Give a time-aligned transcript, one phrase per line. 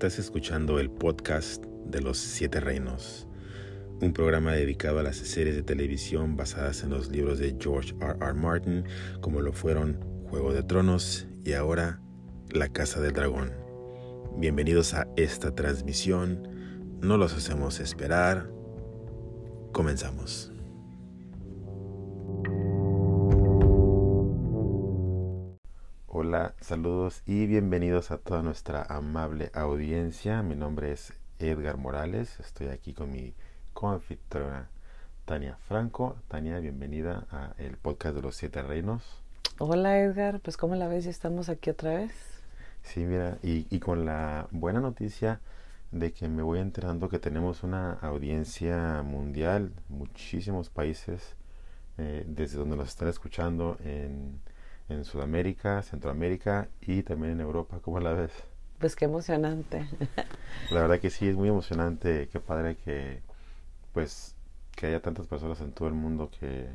[0.00, 3.28] Estás escuchando el podcast de los Siete Reinos,
[4.00, 8.16] un programa dedicado a las series de televisión basadas en los libros de George R.
[8.18, 8.32] R.
[8.32, 8.84] Martin,
[9.20, 10.00] como lo fueron
[10.30, 12.00] Juego de Tronos y ahora
[12.48, 13.52] La Casa del Dragón.
[14.38, 16.48] Bienvenidos a esta transmisión,
[17.02, 18.50] no los hacemos esperar,
[19.72, 20.50] comenzamos.
[26.70, 30.40] Saludos y bienvenidos a toda nuestra amable audiencia.
[30.44, 33.34] Mi nombre es Edgar Morales, estoy aquí con mi
[33.72, 34.70] confitrona
[35.24, 36.14] Tania Franco.
[36.28, 39.02] Tania, bienvenida a el podcast de los Siete Reinos.
[39.58, 41.06] Hola Edgar, pues ¿cómo la ves?
[41.06, 42.12] Estamos aquí otra vez.
[42.82, 45.40] Sí, mira, y, y con la buena noticia
[45.90, 51.34] de que me voy enterando que tenemos una audiencia mundial, muchísimos países
[51.98, 54.40] eh, desde donde nos están escuchando en
[54.90, 57.78] en Sudamérica, Centroamérica y también en Europa.
[57.82, 58.32] ¿Cómo la ves?
[58.78, 59.86] Pues qué emocionante.
[60.70, 62.28] La verdad que sí, es muy emocionante.
[62.28, 63.20] Qué padre que,
[63.92, 64.34] pues,
[64.74, 66.68] que haya tantas personas en todo el mundo que,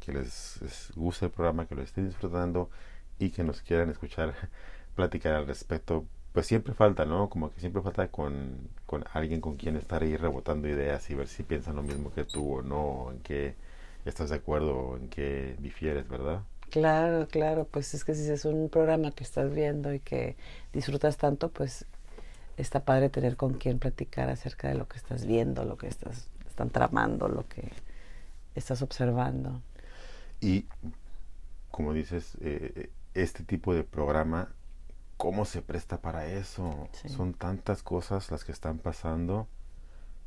[0.00, 2.70] que les, guste el programa, que lo estén disfrutando
[3.18, 4.34] y que nos quieran escuchar
[4.94, 6.04] platicar al respecto.
[6.32, 7.28] Pues siempre falta, ¿no?
[7.28, 11.28] Como que siempre falta con, con alguien con quien estar ahí rebotando ideas y ver
[11.28, 13.54] si piensan lo mismo que tú o no, en qué
[14.04, 16.42] estás de acuerdo o en qué difieres, ¿verdad?
[16.70, 20.36] Claro, claro, pues es que si es un programa que estás viendo y que
[20.72, 21.84] disfrutas tanto, pues
[22.56, 26.28] está padre tener con quien platicar acerca de lo que estás viendo, lo que estás
[26.60, 27.72] están tramando, lo que
[28.54, 29.62] estás observando.
[30.40, 30.66] Y
[31.70, 34.52] como dices, eh, este tipo de programa,
[35.16, 36.88] ¿cómo se presta para eso?
[37.06, 39.48] Son tantas cosas las que están pasando,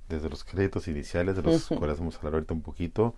[0.10, 3.14] desde los créditos iniciales, de los cuales vamos a hablar ahorita un poquito,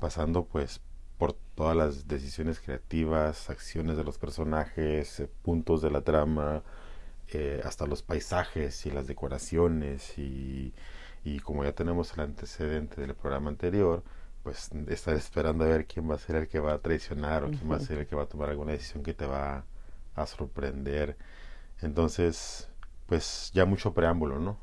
[0.00, 0.80] pasando pues
[1.18, 6.62] por todas las decisiones creativas, acciones de los personajes, eh, puntos de la trama,
[7.28, 10.74] eh, hasta los paisajes y las decoraciones y,
[11.24, 14.02] y, como ya tenemos el antecedente del programa anterior,
[14.42, 17.50] pues estar esperando a ver quién va a ser el que va a traicionar o
[17.50, 19.64] quién va a ser el que va a tomar alguna decisión que te va
[20.14, 21.16] a sorprender.
[21.82, 22.68] Entonces,
[23.06, 24.58] pues ya mucho preámbulo, ¿no?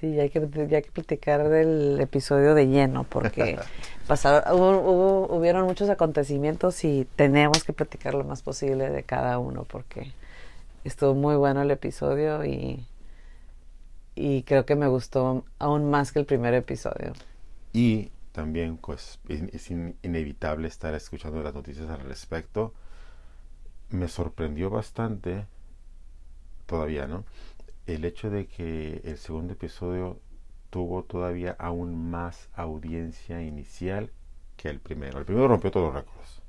[0.00, 3.58] Sí, hay que, hay que platicar del episodio de lleno porque
[4.06, 9.64] pasaron, hubo, hubieron muchos acontecimientos y tenemos que platicar lo más posible de cada uno
[9.64, 10.12] porque
[10.84, 12.84] estuvo muy bueno el episodio y,
[14.14, 17.14] y creo que me gustó aún más que el primer episodio.
[17.72, 22.74] Y también pues es inevitable estar escuchando las noticias al respecto.
[23.88, 25.46] Me sorprendió bastante,
[26.66, 27.24] todavía, ¿no?
[27.86, 30.20] El hecho de que el segundo episodio
[30.70, 34.10] tuvo todavía aún más audiencia inicial
[34.56, 35.18] que el primero.
[35.18, 36.42] El primero rompió todos los récords.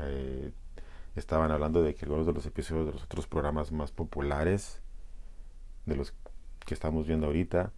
[0.00, 0.52] Eh,
[1.16, 4.82] estaban hablando de que algunos de los episodios de los otros programas más populares,
[5.86, 6.14] de los
[6.64, 7.72] que estamos viendo ahorita,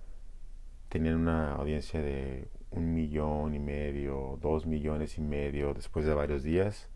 [0.89, 6.43] tenían una audiencia de un millón y medio, dos millones y medio después de varios
[6.43, 6.89] días.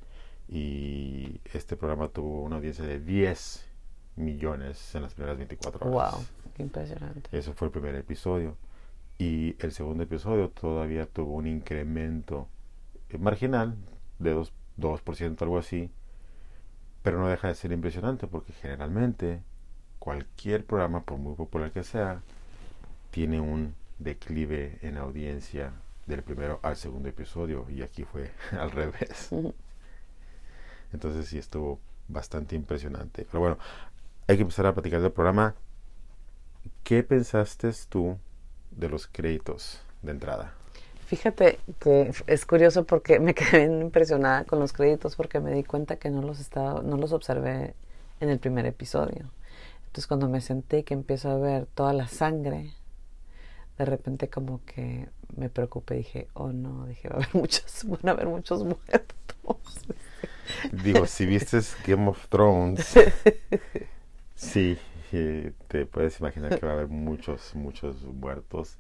[0.49, 3.74] Y este programa tuvo una audiencia de 10
[4.17, 6.13] millones en las primeras 24 horas.
[6.13, 6.25] ¡Wow!
[6.55, 7.37] ¡Qué impresionante!
[7.37, 8.57] Eso fue el primer episodio.
[9.19, 12.49] Y el segundo episodio todavía tuvo un incremento
[13.11, 13.77] eh, marginal
[14.19, 15.91] de 2%, 2% algo así,
[17.03, 19.43] pero no deja de ser impresionante porque generalmente
[19.99, 22.23] cualquier programa, por muy popular que sea,
[23.11, 25.73] tiene un declive en audiencia
[26.07, 29.31] del primero al segundo episodio y aquí fue al revés.
[30.93, 33.27] Entonces sí estuvo bastante impresionante.
[33.31, 33.59] Pero bueno,
[34.27, 35.55] hay que empezar a platicar del programa.
[36.83, 38.19] ¿Qué pensaste tú
[38.71, 40.55] de los créditos de entrada?
[41.07, 45.97] Fíjate que es curioso porque me quedé impresionada con los créditos porque me di cuenta
[45.97, 47.75] que no los estaba, no los observé
[48.21, 49.31] en el primer episodio.
[49.87, 52.73] Entonces cuando me senté que empiezo a ver toda la sangre,
[53.79, 58.09] de repente como que me preocupé, dije, oh no, dije, va a haber muchos, van
[58.09, 59.17] a haber muchos muertos.
[60.85, 62.95] Digo, si viste Game of Thrones,
[64.35, 64.79] Sí,
[65.69, 68.79] te puedes imaginar que va a haber muchos, muchos muertos.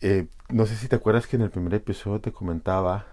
[0.00, 3.06] Eh, no sé si te acuerdas que en el primer episodio te comentaba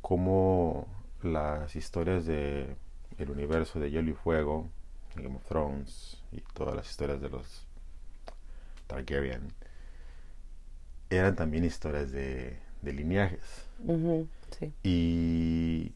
[0.00, 0.86] cómo
[1.22, 2.76] las historias de
[3.18, 4.68] el universo de Hielo y Fuego,
[5.16, 7.66] Game of Thrones y todas las historias de los
[8.86, 9.52] Targaryen
[11.10, 13.66] eran también historias de, de lineajes.
[14.82, 15.92] Y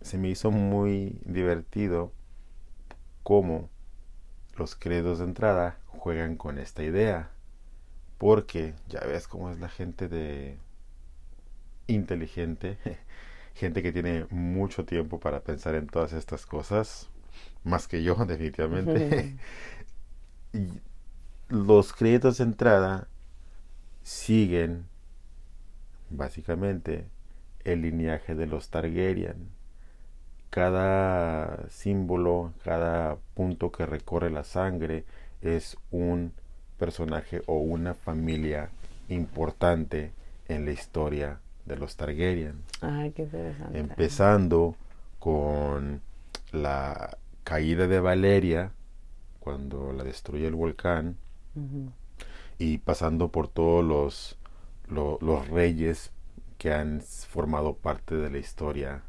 [0.00, 2.12] se me hizo muy divertido
[3.28, 3.68] cómo
[4.56, 7.30] los credos de entrada juegan con esta idea.
[8.16, 10.56] Porque ya ves cómo es la gente de
[11.88, 12.78] inteligente.
[13.54, 17.10] gente que tiene mucho tiempo para pensar en todas estas cosas,
[17.64, 19.36] más que yo definitivamente.
[20.54, 20.80] y
[21.50, 23.08] los créditos de entrada
[24.02, 24.86] siguen
[26.08, 27.04] básicamente
[27.62, 29.57] el lineaje de los Targaryen.
[30.50, 35.04] Cada símbolo, cada punto que recorre la sangre
[35.42, 36.32] es un
[36.78, 38.70] personaje o una familia
[39.08, 40.12] importante
[40.48, 42.62] en la historia de los Targaryen.
[42.80, 43.78] Ay, qué interesante.
[43.78, 44.74] Empezando
[45.18, 46.00] con
[46.52, 48.72] la caída de Valeria,
[49.40, 51.16] cuando la destruye el volcán,
[52.58, 54.38] y pasando por todos los,
[55.20, 56.12] los reyes
[56.56, 59.02] que han formado parte de la historia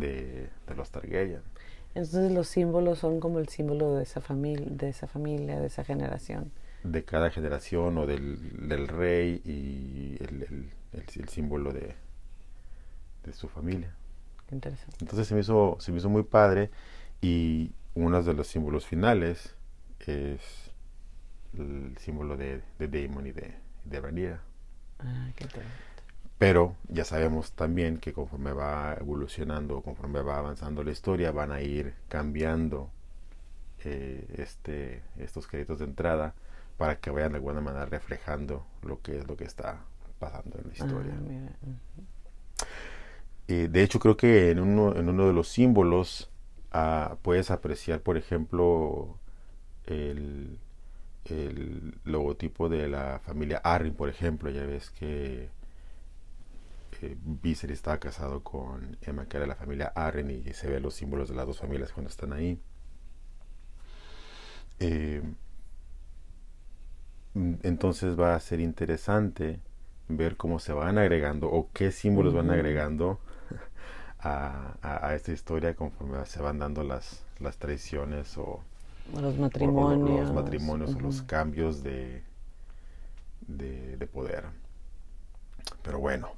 [0.00, 1.42] de, los Targaryen.
[1.94, 5.84] Entonces los símbolos son como el símbolo de esa familia, de esa familia, de esa
[5.84, 6.52] generación.
[6.84, 11.94] De cada generación o del, del rey y el, el, símbolo de,
[13.24, 13.94] de su familia.
[14.48, 14.96] Qué interesante.
[15.00, 16.70] Entonces se me hizo, se me hizo muy padre
[17.20, 19.54] y uno de los símbolos finales
[20.06, 20.70] es
[21.58, 23.54] el símbolo de, de Damon y de,
[23.84, 24.38] de
[24.98, 25.95] Ah, qué interesante.
[26.38, 31.62] Pero ya sabemos también que conforme va evolucionando, conforme va avanzando la historia, van a
[31.62, 32.90] ir cambiando
[33.84, 36.34] eh, este, estos créditos de entrada
[36.76, 39.80] para que vayan de alguna manera reflejando lo que es lo que está
[40.18, 41.12] pasando en la historia.
[41.14, 42.64] Ah,
[43.48, 46.30] eh, de hecho, creo que en uno, en uno de los símbolos
[46.72, 49.16] ah, puedes apreciar, por ejemplo,
[49.86, 50.58] el,
[51.24, 54.50] el logotipo de la familia Arryn, por ejemplo.
[54.50, 55.48] Ya ves que
[57.02, 60.94] eh, Viserys estaba casado con Emma, que era la familia Arryn, y se ven los
[60.94, 62.60] símbolos de las dos familias cuando están ahí.
[64.78, 65.22] Eh,
[67.62, 69.60] entonces va a ser interesante
[70.08, 73.20] ver cómo se van agregando o qué símbolos van agregando
[74.20, 78.60] a, esta historia conforme se van dando las, las traiciones o,
[79.20, 82.22] los matrimonios, los, matrimonios o los cambios de,
[83.46, 84.44] de, poder.
[85.82, 86.32] Pero bueno,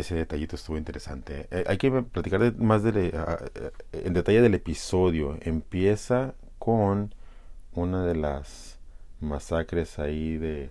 [0.00, 1.48] ese detallito estuvo interesante.
[1.50, 3.14] Eh, hay que platicar más de,
[3.92, 5.38] en detalle del episodio.
[5.40, 7.14] Empieza con
[7.72, 8.78] una de las
[9.20, 10.70] masacres ahí de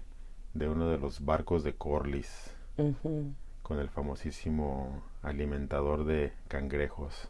[0.56, 2.50] de uno de los barcos de Corlys
[3.62, 7.30] con el famosísimo alimentador de cangrejos.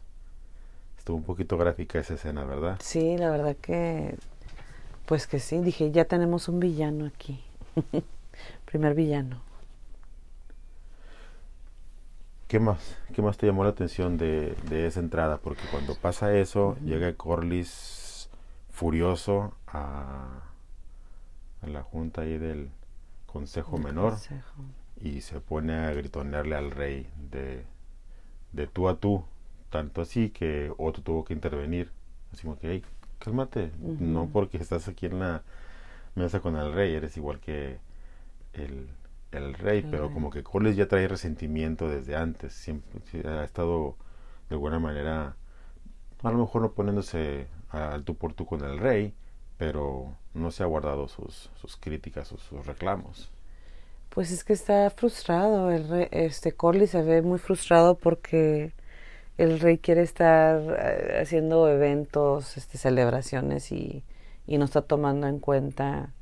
[0.96, 2.78] Estuvo un poquito gráfica esa escena, ¿verdad?
[2.80, 4.16] Sí, la verdad que,
[5.06, 7.40] pues que sí, dije, ya tenemos un villano aquí.
[8.64, 9.40] Primer villano.
[12.48, 12.96] ¿Qué más?
[13.14, 15.38] ¿Qué más te llamó la atención de, esa entrada?
[15.38, 18.28] Porque cuando pasa eso, llega Corlys
[18.70, 20.42] furioso a,
[21.62, 22.70] a la junta ahí del,
[23.36, 24.16] consejo menor
[24.98, 27.66] y se pone a gritonearle al rey de,
[28.52, 29.24] de tú a tú,
[29.68, 31.90] tanto así que otro tuvo que intervenir.
[32.32, 32.82] Así como que, hey,
[33.18, 35.42] cálmate, no porque estás aquí en la
[36.14, 37.78] mesa con el rey, eres igual que
[38.54, 38.88] el,
[39.36, 43.96] el rey, pero como que Coles ya trae resentimiento desde antes, siempre ha estado
[44.48, 45.36] de alguna manera,
[46.22, 49.14] a lo mejor no poniéndose al tú por tú con el rey,
[49.58, 53.30] pero no se ha guardado sus, sus críticas o sus reclamos.
[54.10, 58.72] Pues es que está frustrado, el rey, este Corley se ve muy frustrado porque
[59.36, 64.04] el rey quiere estar eh, haciendo eventos, este, celebraciones y,
[64.46, 66.14] y no está tomando en cuenta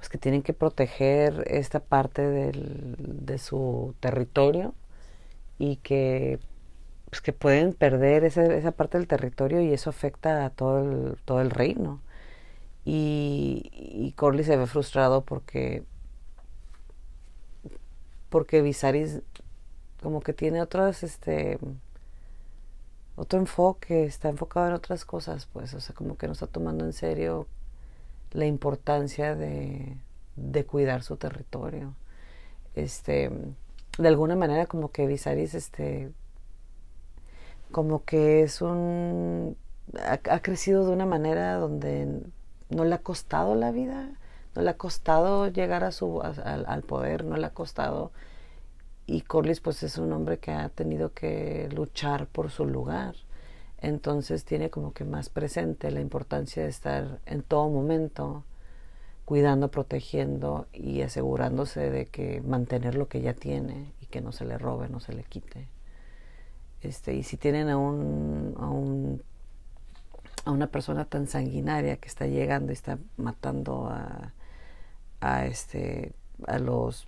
[0.00, 4.74] pues que tienen que proteger esta parte del, de su territorio
[5.58, 6.40] y que
[7.10, 11.18] pues que pueden perder esa, esa parte del territorio y eso afecta a todo el,
[11.26, 12.00] todo el reino.
[12.84, 15.84] Y, y Corley se ve frustrado porque
[18.30, 19.20] porque Visaris
[20.02, 21.58] como que tiene otras, este,
[23.16, 26.86] otro enfoque, está enfocado en otras cosas, pues, o sea, como que no está tomando
[26.86, 27.46] en serio
[28.32, 29.96] la importancia de,
[30.36, 31.94] de cuidar su territorio.
[32.74, 33.30] Este,
[33.98, 36.12] de alguna manera como que Visaris, este,
[37.70, 39.56] como que es un,
[40.06, 42.22] ha, crecido de una manera donde
[42.68, 44.10] no le ha costado la vida,
[44.54, 48.12] no le ha costado llegar a su, al poder, no le ha costado.
[49.06, 53.16] Y Corlys pues es un hombre que ha tenido que luchar por su lugar.
[53.80, 58.44] Entonces tiene como que más presente la importancia de estar en todo momento
[59.24, 64.44] cuidando, protegiendo y asegurándose de que mantener lo que ya tiene y que no se
[64.44, 65.68] le robe, no se le quite.
[66.82, 69.22] Este, y si tienen a un, a un
[70.46, 74.32] a una persona tan sanguinaria que está llegando y está matando a,
[75.20, 76.12] a este
[76.46, 77.06] a los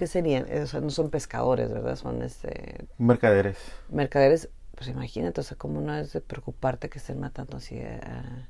[0.00, 0.46] ¿qué serían?
[0.62, 1.94] O sea, no son pescadores, ¿verdad?
[1.94, 2.86] Son este...
[2.96, 3.58] Mercaderes.
[3.90, 4.48] Mercaderes,
[4.80, 8.48] pues imagínate, o sea, cómo no es de preocuparte que estén matando así a,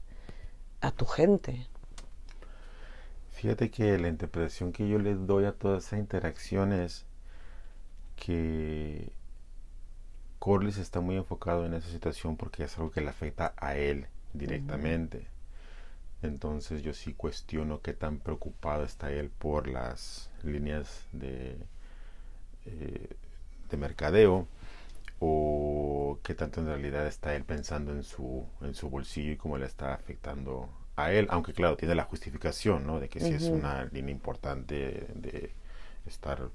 [0.81, 1.67] a tu gente.
[3.33, 7.05] Fíjate que la interpretación que yo les doy a toda esa interacción es
[8.15, 9.11] que
[10.39, 14.07] Corlys está muy enfocado en esa situación porque es algo que le afecta a él
[14.33, 15.27] directamente.
[16.23, 21.57] Entonces yo sí cuestiono qué tan preocupado está él por las líneas de,
[22.67, 23.17] eh,
[23.69, 24.47] de mercadeo
[25.21, 29.59] o qué tanto en realidad está él pensando en su, en su bolsillo y cómo
[29.59, 33.01] le está afectando a él, aunque claro, tiene la justificación, ¿no?
[33.01, 34.75] De que sí es una línea importante
[35.15, 35.55] de
[36.07, 36.51] estar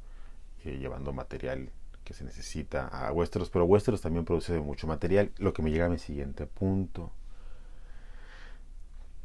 [0.66, 1.70] eh, llevando material
[2.04, 5.86] que se necesita a Westeros, pero Westeros también produce mucho material, lo que me llega
[5.86, 7.12] a mi siguiente punto.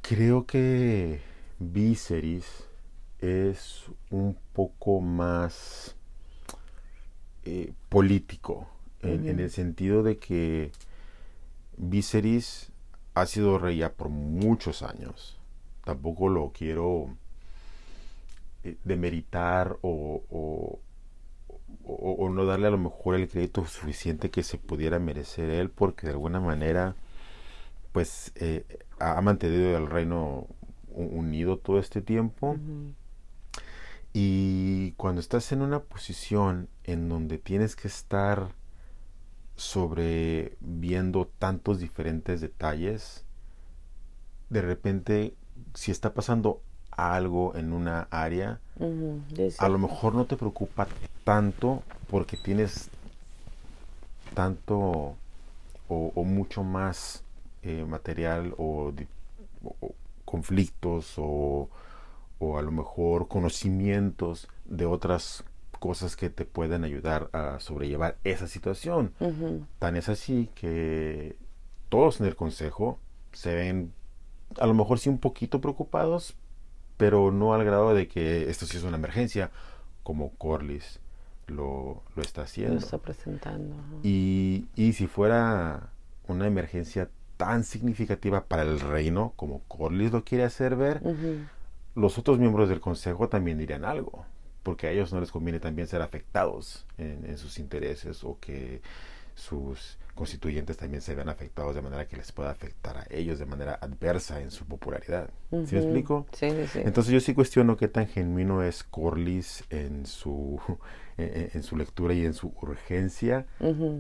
[0.02, 1.20] Creo que
[1.58, 2.64] Viserys
[3.20, 5.94] es un poco más
[7.44, 8.66] eh, político,
[9.02, 10.72] en, el sentido de que
[11.76, 12.70] Viserys
[13.14, 15.38] ha sido rey ya por muchos años.
[15.84, 17.16] Tampoco lo quiero
[18.64, 20.78] eh, demeritar o, o,
[22.28, 26.12] no darle a lo mejor el crédito suficiente que se pudiera merecer él, porque de
[26.12, 26.94] alguna manera,
[27.92, 28.64] pues, eh,
[28.98, 30.46] ha mantenido el reino
[30.92, 32.56] unido todo este tiempo.
[34.12, 38.48] Y cuando estás en una posición en donde tienes que estar
[39.60, 43.26] sobre viendo tantos diferentes detalles,
[44.48, 45.34] de repente,
[45.74, 48.58] si está pasando algo en una área,
[49.58, 50.88] a lo mejor no te preocupa
[51.24, 52.88] tanto porque tienes
[54.32, 55.16] tanto
[55.88, 57.22] o, mucho más
[57.62, 58.94] eh, material o,
[60.24, 61.68] conflictos o,
[62.38, 65.44] o, a lo mejor conocimientos de otras
[65.80, 69.12] cosas que te pueden ayudar a sobrellevar esa situación.
[69.80, 71.36] Tan es así que
[71.88, 73.00] todos en el consejo
[73.32, 73.92] se ven
[74.58, 76.36] a lo mejor sí un poquito preocupados,
[76.96, 79.50] pero no al grado de que esto sí es una emergencia,
[80.02, 81.00] como Corlys
[81.46, 82.74] lo, lo está haciendo.
[82.74, 83.74] Lo está presentando.
[84.02, 85.90] Y, y si fuera
[86.28, 91.02] una emergencia tan significativa para el reino como Corlys lo quiere hacer ver,
[91.94, 94.26] los otros miembros del consejo también dirían algo,
[94.62, 98.82] porque a ellos no les conviene también ser afectados en, en sus intereses o que
[99.34, 103.46] sus constituyentes también se vean afectados de manera que les pueda afectar a ellos de
[103.46, 105.30] manera adversa en su popularidad.
[105.50, 106.26] ¿Sí me explico?
[106.32, 110.60] Sí, sí, Entonces yo sí cuestiono qué tan genuino es Corlys en su,
[111.16, 113.46] en, su lectura y en su urgencia,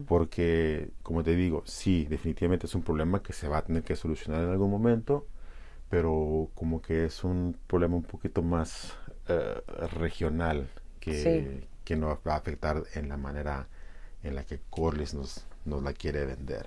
[0.06, 3.96] porque, como te digo, sí, definitivamente es un problema que se va a tener que
[3.96, 5.26] solucionar en algún momento,
[5.88, 8.94] pero como que es un problema un poquito más
[9.30, 10.68] eh, regional
[11.00, 13.68] que, que nos va a afectar en la manera
[14.22, 16.66] en la que Corlys nos, nos la quiere vender.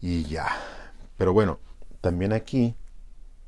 [0.00, 0.48] Y ya.
[1.16, 1.58] Pero bueno,
[2.00, 2.74] también aquí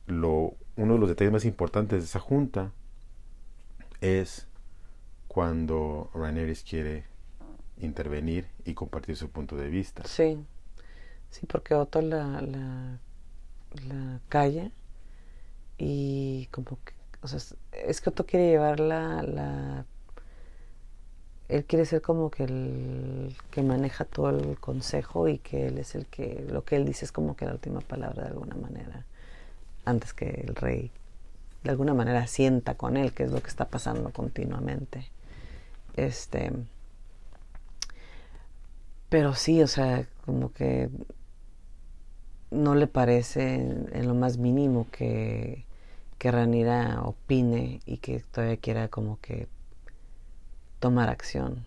[0.06, 2.72] lo, uno de los detalles más importantes de esa junta
[4.00, 4.46] es
[5.28, 7.04] cuando Rhaenyra quiere
[7.78, 10.02] intervenir y compartir su punto de vista.
[10.04, 10.44] Sí,
[11.30, 12.98] sí, porque Otto la, la,
[13.86, 14.72] la calle
[15.82, 17.40] y como que, o sea,
[17.72, 19.86] es que Otto quiere llevar la,
[21.48, 25.94] él quiere ser como que el que maneja todo el consejo y que él es
[25.94, 29.06] el que lo que él dice es como que la última palabra de alguna manera
[29.86, 30.90] antes que el rey
[31.64, 35.10] de alguna manera sienta con él que es lo que está pasando continuamente.
[35.96, 36.52] Este
[39.08, 40.90] pero sí o sea como que
[42.50, 45.64] no le parece en, lo más mínimo que
[46.20, 49.48] que Ranira opine y que todavía quiera como que
[50.78, 51.64] tomar acción.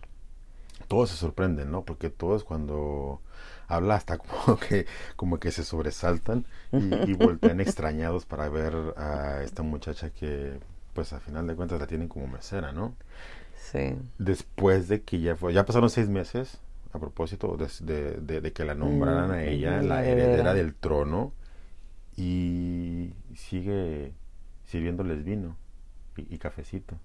[0.86, 1.82] Todos se sorprenden, ¿no?
[1.82, 3.20] Porque todos cuando
[3.66, 9.64] habla hasta como que, como que se sobresaltan y, voltean extrañados para ver a esta
[9.64, 10.60] muchacha que,
[10.92, 12.94] pues a final de cuentas la tienen como mesera, ¿no?
[13.56, 13.96] Sí.
[14.18, 16.60] Después de que ya fue, ya pasaron seis meses,
[16.92, 21.32] a propósito de, de, que la nombraran a ella, la heredera del trono,
[22.16, 24.14] y sigue
[24.74, 25.56] sirviéndoles vino
[26.16, 26.96] y cafecito.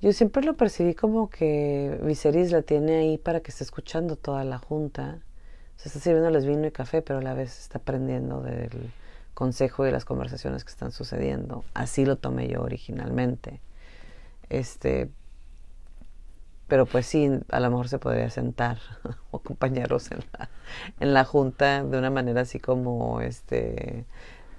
[0.00, 4.44] Yo siempre lo percibí como que Viserys la tiene ahí para que esté escuchando toda
[4.44, 5.18] la junta.
[5.76, 8.92] Se está sirviéndoles vino y café, pero a la vez está aprendiendo del
[9.34, 11.64] consejo y de las conversaciones que están sucediendo.
[11.74, 13.60] Así lo tomé yo originalmente.
[14.48, 15.10] Este,
[16.68, 18.78] pero pues sí, a lo mejor se podría sentar
[19.32, 20.50] o acompañarlos en la,
[21.00, 24.06] en la junta de una manera así como este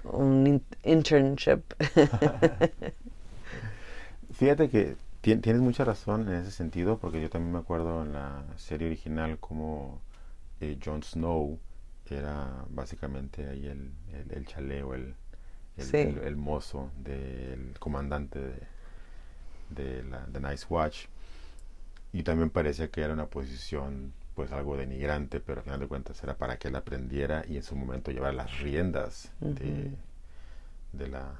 [0.04, 1.62] un internship.
[4.32, 8.44] Fíjate que tienes mucha razón en ese sentido, porque yo también me acuerdo en la
[8.56, 10.00] serie original como
[10.60, 11.58] eh, Jon Snow
[12.10, 13.92] era básicamente ahí el,
[14.30, 15.14] el, chaleo, el,
[15.76, 18.40] el, mozo del comandante
[19.70, 21.06] de, la de Nice Watch.
[22.12, 26.22] Y también parecía que era una posición pues algo denigrante, pero al final de cuentas
[26.22, 29.90] era para que él aprendiera y en su momento llevar las riendas de,
[30.92, 31.32] de, la,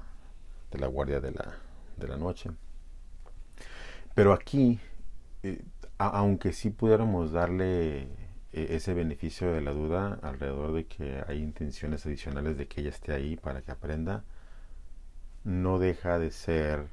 [0.69, 1.55] de la guardia de la,
[1.95, 2.49] de la noche.
[4.13, 4.81] Pero aquí,
[5.43, 5.63] eh,
[5.97, 8.07] aunque sí pudiéramos darle eh,
[8.51, 13.13] ese beneficio de la duda alrededor de que hay intenciones adicionales de que ella esté
[13.13, 14.25] ahí para que aprenda,
[15.45, 16.87] no deja de ser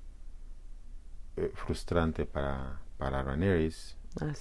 [1.36, 3.58] eh, frustrante para, para Rhaenyra
[4.20, 4.32] ah,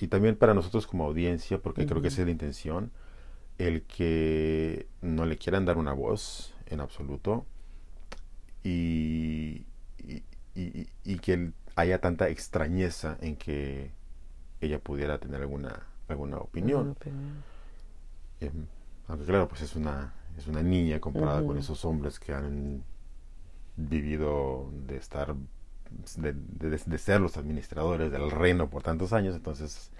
[0.00, 2.90] y también para nosotros como audiencia, porque creo que esa es la intención,
[3.58, 7.44] el que no le quieran dar una voz en absoluto
[8.62, 9.66] y,
[9.98, 10.22] y,
[11.04, 13.92] y, que haya tanta extrañeza en que
[14.60, 16.96] ella pudiera tener alguna, alguna opinión.
[18.40, 18.66] Em,
[19.08, 22.82] aunque claro, pues es una, es una niña comparada con esos hombres que han
[23.76, 25.34] vivido de estar,
[26.16, 29.90] de, de, ser los administradores del reino por tantos años, entonces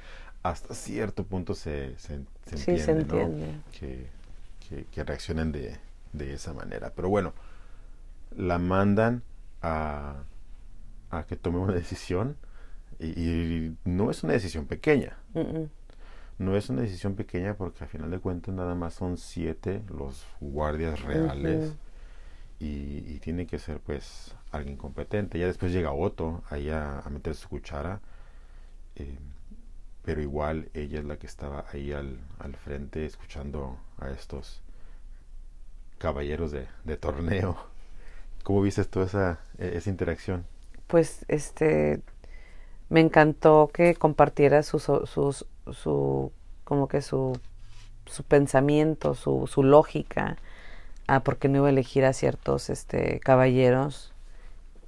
[0.43, 2.21] hasta cierto punto se, se,
[2.51, 4.07] entiende, Que,
[4.69, 5.77] que, que, reaccionen de,
[6.13, 6.93] de esa manera.
[6.95, 7.35] Pero bueno,
[8.37, 9.23] la mandan
[9.63, 10.23] a,
[11.11, 12.37] a que tome una decisión
[12.99, 15.17] y, no es una decisión pequeña.
[16.39, 20.27] No es una decisión pequeña porque al final de cuentas nada más son siete los
[20.41, 21.75] guardias reales
[22.61, 25.39] y, tiene que ser pues alguien competente.
[25.39, 28.01] Ya después llega Otto ahí a, meter su cuchara.
[28.97, 29.19] Eh,
[30.05, 34.63] pero igual ella es la que estaba ahí al, al frente escuchando a estos
[35.99, 37.57] caballeros de, de torneo.
[38.45, 40.45] ¿Cómo viste toda esa, e, esa interacción?
[40.91, 42.03] pues este
[42.89, 46.33] me encantó que compartiera sus, sus, su
[46.65, 47.39] como que su,
[48.07, 50.37] su pensamiento, su, su lógica,
[51.11, 54.13] a por qué no iba a elegir a ciertos este, caballeros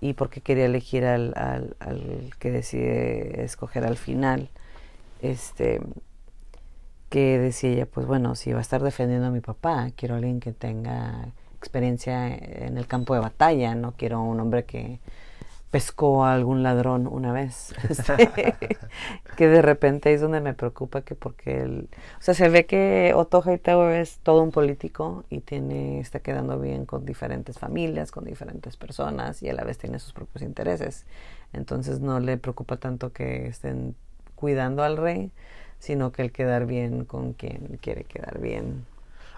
[0.01, 4.49] y por qué quería elegir al, al, al, que decide escoger al final.
[5.21, 5.81] Este,
[7.09, 10.19] que decía ella, pues bueno, si va a estar defendiendo a mi papá, quiero a
[10.19, 15.01] alguien que tenga experiencia en el campo de batalla, no quiero un hombre que
[15.73, 17.75] pescó a algún ladrón una vez.
[19.37, 23.13] Que de repente es donde me preocupa que porque él, o sea, se ve que
[23.17, 28.25] Otto Hightower es todo un político y tiene, está quedando bien con diferentes familias, con
[28.25, 31.07] diferentes personas y a la vez tiene sus propios intereses.
[31.55, 33.97] Entonces no le preocupa tanto que estén
[34.35, 35.33] cuidando al rey,
[35.79, 38.85] sino que el quedar bien con quien quiere quedar bien.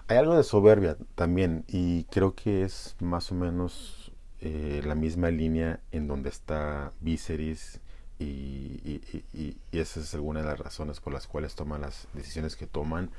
[0.09, 4.04] Hay algo de soberbia también y creo que es más o menos
[4.47, 7.79] eh, la misma línea en donde está Viserys
[8.19, 9.01] y,
[9.33, 13.09] y, esa es alguna de las razones por las cuales toman las decisiones que toman.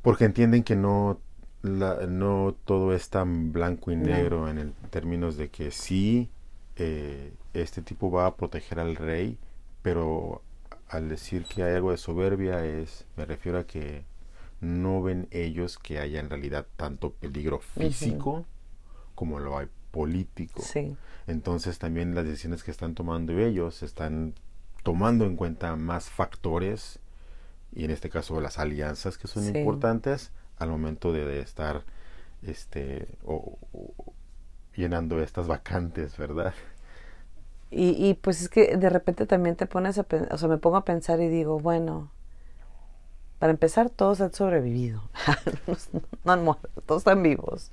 [0.00, 1.20] Porque entienden que no
[1.62, 6.30] no todo es tan blanco y negro en el, términos de que sí
[6.76, 9.36] eh, este tipo va a proteger al rey
[9.82, 10.42] pero
[10.88, 14.04] al decir que hay algo de soberbia es me refiero a que
[14.60, 18.46] no ven ellos que haya en realidad tanto peligro físico
[19.16, 20.62] como lo hay político.
[21.26, 24.34] Entonces también las decisiones que están tomando ellos están
[24.84, 27.00] tomando en cuenta más factores
[27.74, 31.82] y en este caso las alianzas que son importantes al momento de, estar
[32.42, 33.58] este o,
[34.76, 36.54] llenando estas vacantes, ¿verdad?
[37.70, 40.76] Y, y, pues es que de repente también te pones a o sea, me pongo
[40.76, 42.10] a pensar y digo, bueno,
[43.38, 45.08] para empezar todos han sobrevivido,
[46.24, 47.72] no han muerto, todos están vivos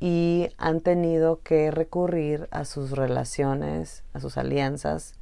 [0.00, 5.14] y han tenido que recurrir a sus relaciones, a sus alianzas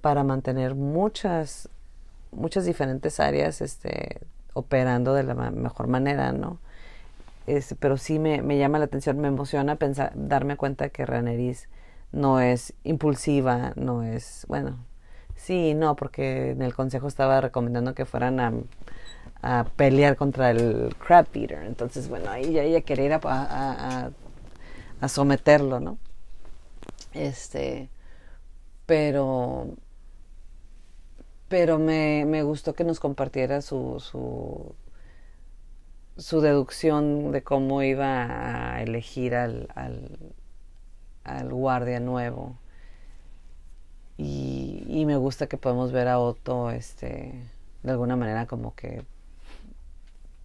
[0.00, 1.68] para mantener muchas
[2.32, 4.20] muchas diferentes áreas este
[4.54, 6.58] operando de la mejor manera, ¿no?
[7.46, 11.68] Es, pero sí me, me, llama la atención, me emociona pensar, darme cuenta que Raneris
[12.12, 14.76] no es impulsiva, no es, bueno,
[15.36, 18.52] sí, no, porque en el consejo estaba recomendando que fueran a
[19.42, 21.62] a pelear contra el crab eater.
[21.64, 24.10] Entonces, bueno, ahí ya ella quería ir a,
[25.00, 25.98] a, someterlo, ¿no?
[27.14, 27.88] Este,
[28.86, 29.68] pero,
[31.48, 34.74] pero me, me gustó que nos compartiera su, su,
[36.16, 40.34] su deducción de cómo iba a elegir al, al,
[41.24, 42.56] al guardia nuevo.
[44.18, 47.32] Y, y me gusta que podemos ver a Otto, este,
[47.82, 49.02] de alguna manera como que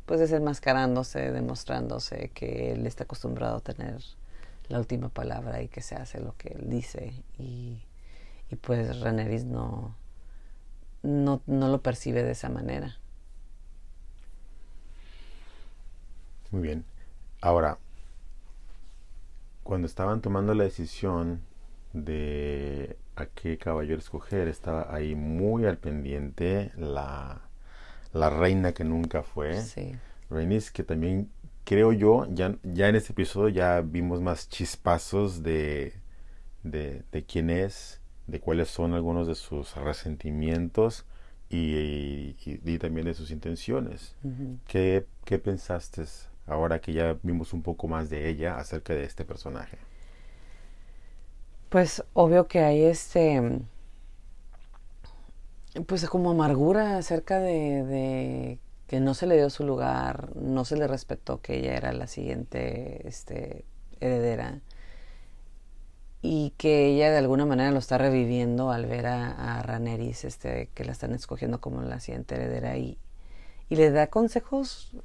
[0.05, 4.01] pues desenmascarándose, demostrándose que él está acostumbrado a tener
[4.67, 7.13] la última palabra y que se hace lo que él dice.
[7.39, 7.83] Y,
[8.49, 9.95] y pues Reneris no,
[11.03, 12.97] no, no lo percibe de esa manera.
[16.51, 16.85] Muy bien.
[17.41, 17.77] Ahora,
[19.63, 21.41] cuando estaban tomando la decisión
[21.93, 27.44] de a qué caballero escoger, estaba ahí muy al pendiente la,
[28.15, 29.61] la reina que nunca fue.
[29.61, 29.93] Sí.
[30.29, 31.29] Reinis, que también
[31.65, 35.93] creo yo, ya, ya en este episodio ya vimos más chispazos de,
[36.63, 41.05] de, quién es, de cuáles son algunos de sus resentimientos
[41.49, 44.15] y, y, también de sus intenciones.
[44.65, 46.03] ¿Qué, ¿Qué pensaste
[46.47, 49.77] ahora que ya vimos un poco más de ella acerca de este personaje?
[51.69, 53.59] Pues obvio que hay este,
[55.83, 60.87] pues como amargura acerca de, que no se le dio su lugar, no se le
[60.87, 63.65] respetó que ella era la siguiente este,
[63.99, 64.61] heredera
[66.21, 70.69] y que ella de alguna manera lo está reviviendo al ver a, a Raneris, este,
[70.73, 72.97] que la están escogiendo como la siguiente heredera y,
[73.69, 74.95] le da consejos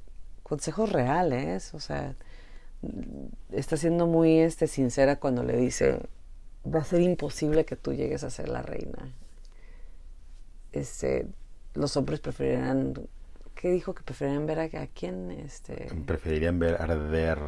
[0.43, 2.15] consejos reales, o sea,
[3.53, 6.01] está siendo muy este, sincera cuando le dice,
[6.67, 9.15] va a ser imposible que tú llegues a ser la reina.
[10.73, 11.27] Este,
[11.75, 12.95] los hombres preferirán,
[13.55, 15.31] ¿qué dijo que preferirían ver a, a quién?
[15.31, 15.89] Este...
[16.07, 17.39] Preferirían ver arder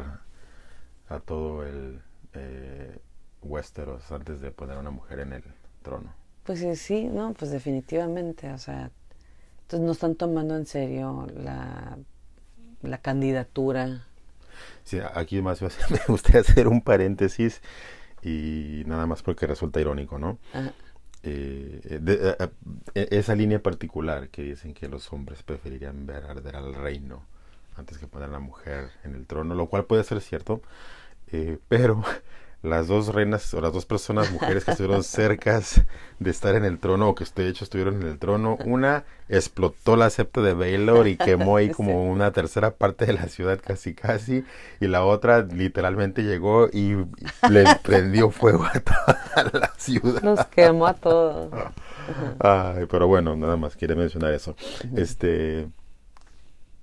[1.09, 2.01] a todo el
[2.33, 2.99] eh,
[3.41, 5.43] Westeros antes de poner a una mujer en el
[5.81, 6.13] trono.
[6.43, 8.91] Pues sí, no, pues definitivamente, o sea,
[9.61, 11.97] entonces no están tomando en serio la
[12.83, 14.05] la candidatura.
[14.83, 17.61] Sí, aquí más me gustaría hacer un paréntesis
[18.21, 20.37] y nada más porque resulta irónico, ¿no?
[21.25, 22.49] Eh, eh,
[22.95, 27.23] eh, esa línea particular que dicen que los hombres preferirían ver arder al reino
[27.77, 30.61] antes que poner a la mujer en el trono, lo cual puede ser cierto,
[31.67, 32.03] pero
[32.63, 35.81] las dos reinas o las dos personas, mujeres que estuvieron cercas
[36.19, 39.97] de estar en el trono o que de hecho estuvieron en el trono, una explotó
[39.97, 43.93] la septa de Baylor y quemó ahí como una tercera parte de la ciudad casi
[43.93, 44.45] casi
[44.79, 46.95] y la otra literalmente llegó y
[47.49, 50.21] le prendió fuego a toda la ciudad.
[50.21, 51.51] Nos quemó a todos.
[52.39, 54.55] Ay, pero bueno, nada más quiere mencionar eso.
[54.95, 55.67] Este,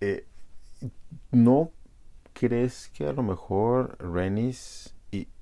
[0.02, 0.26] eh,
[1.30, 1.70] ¿no
[2.34, 4.94] crees que a lo mejor Renis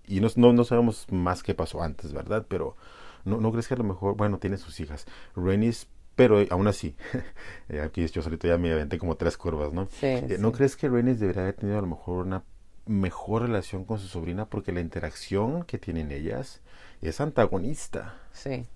[0.09, 2.47] y no, no, sabemos más qué pasó antes, ¿verdad?
[2.49, 2.77] Pero
[3.25, 6.97] no, no crees que a lo mejor, bueno, tiene sus hijas, Renis, pero aún así,
[7.69, 9.87] eh, aquí yo solito ya me aventé como tres curvas, ¿no?
[9.87, 12.43] Sí, eh, ¿No crees que Renis debería haber tenido a lo mejor una
[12.87, 16.61] mejor relación con su sobrina porque la interacción que tienen ellas
[17.03, 18.17] es antagonista?
[18.33, 18.67] Sí.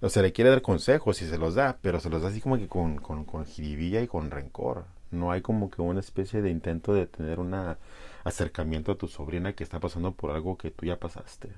[0.00, 2.40] O sea, le quiere dar consejos y se los da, pero se los da así
[2.40, 4.86] como que con, con, con jiribilla y con rencor.
[5.10, 7.78] No hay como que una especie de intento de tener una
[8.24, 11.50] acercamiento a tu sobrina que está pasando por algo que tú ya pasaste.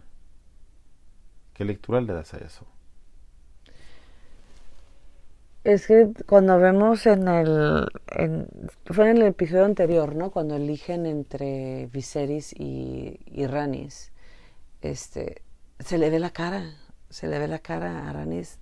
[1.55, 2.67] ¿Qué lectura le das a eso?
[5.63, 7.87] Es que cuando vemos en el.
[8.87, 10.31] fue en el episodio anterior, ¿no?
[10.31, 14.13] Cuando eligen entre Viserys y, y Ranis.
[14.81, 15.43] Este.
[15.81, 16.65] Se le ve la cara.
[17.11, 18.59] Se le ve la cara a Ranis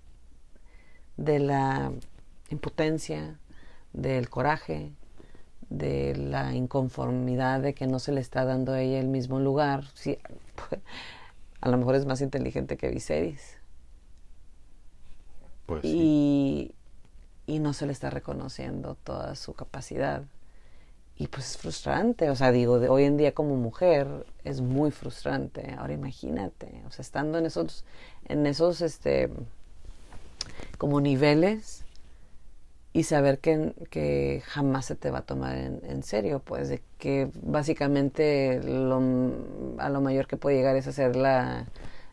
[1.17, 1.93] de la
[2.51, 3.39] impotencia,
[3.99, 4.93] del coraje,
[5.71, 9.85] de la inconformidad de que no se le está dando a ella el mismo lugar.
[9.95, 10.19] Sí,
[11.61, 13.59] a lo mejor es más inteligente que Viserys.
[15.67, 16.75] Pues y,
[17.47, 20.23] y no se le está reconociendo toda su capacidad.
[21.17, 24.93] Y pues es frustrante, o sea, digo, de hoy en día como mujer es muy
[24.93, 25.75] frustrante.
[25.77, 27.85] Ahora imagínate, o sea, estando en esos,
[28.29, 29.29] en esos, este,
[30.79, 31.85] como niveles,
[32.93, 37.31] y saber que, que, jamás se te va a tomar en, serio, pues de que
[37.43, 39.01] básicamente lo,
[39.79, 41.67] a lo mayor que puede llegar es hacer la,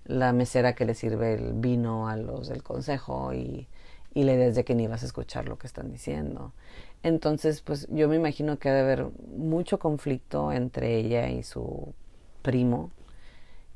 [0.06, 3.68] la mesera que le sirve el vino a los del consejo y,
[4.14, 6.54] y la idea es de que ni vas a escuchar lo que están diciendo.
[7.04, 9.08] Entonces, pues yo me imagino que ha de haber
[9.38, 11.94] mucho conflicto entre ella y su
[12.42, 12.92] primo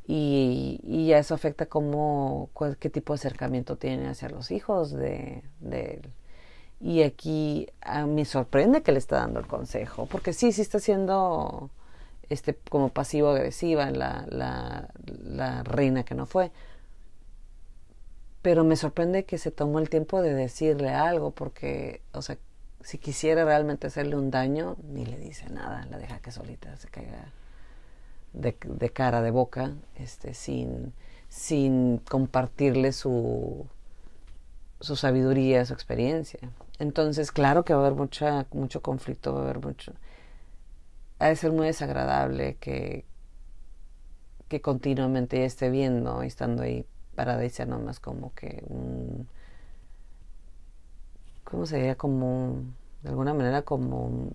[0.08, 6.02] y, y eso afecta cómo, qué tipo de acercamiento tiene hacia los hijos de, de
[6.04, 6.14] él
[6.80, 10.80] y aquí a me sorprende que le está dando el consejo, porque sí, sí está
[10.80, 11.70] siendo
[12.30, 14.90] este, como pasivo-agresiva la, la,
[15.24, 16.52] la reina que no fue.
[18.42, 22.38] Pero me sorprende que se tomó el tiempo de decirle algo, porque, o sea,
[22.82, 26.88] si quisiera realmente hacerle un daño, ni le dice nada, la deja que solita se
[26.88, 27.34] caiga
[28.32, 30.94] de, de cara, de boca, este, sin,
[31.28, 33.68] sin compartirle su,
[34.80, 36.40] su sabiduría, su experiencia.
[36.80, 39.94] Entonces, claro que va a haber mucha, mucho conflicto, va a haber mucho...
[41.20, 43.06] Ha de ser muy desagradable que,
[44.48, 49.28] que continuamente esté viendo y estando ahí parada y sea nomás como que un
[51.44, 51.96] ¿cómo sería?
[51.98, 52.64] como
[53.04, 54.32] de alguna manera como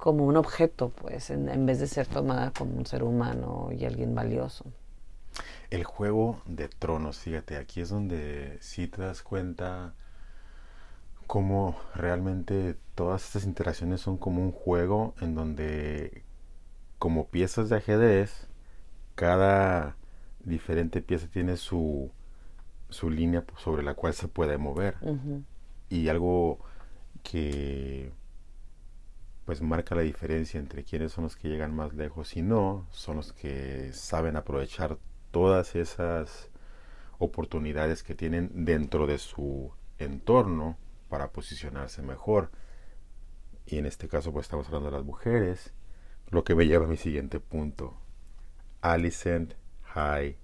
[0.00, 4.14] como un objeto, pues, en, vez de ser tomada como un ser humano y alguien
[4.14, 4.64] valioso.
[5.70, 9.94] El juego de tronos, fíjate, aquí es donde sí te das cuenta
[11.28, 16.24] cómo realmente todas estas interacciones son como un juego en donde
[16.98, 18.48] como piezas de ajedrez,
[19.14, 19.96] cada
[20.44, 22.10] diferente pieza tiene su,
[22.88, 24.96] su línea sobre la cual se puede mover.
[25.88, 26.58] Y algo
[27.22, 28.12] que
[29.44, 33.16] pues marca la diferencia entre quienes son los que llegan más lejos y no, son
[33.16, 34.98] los que saben aprovechar
[35.30, 36.50] todas esas
[37.18, 42.50] oportunidades que tienen dentro de su entorno para posicionarse mejor.
[43.66, 45.72] Y en este caso pues estamos hablando de las mujeres,
[46.28, 47.96] lo que me lleva a mi siguiente punto.
[48.80, 49.54] Alicent
[49.94, 50.36] High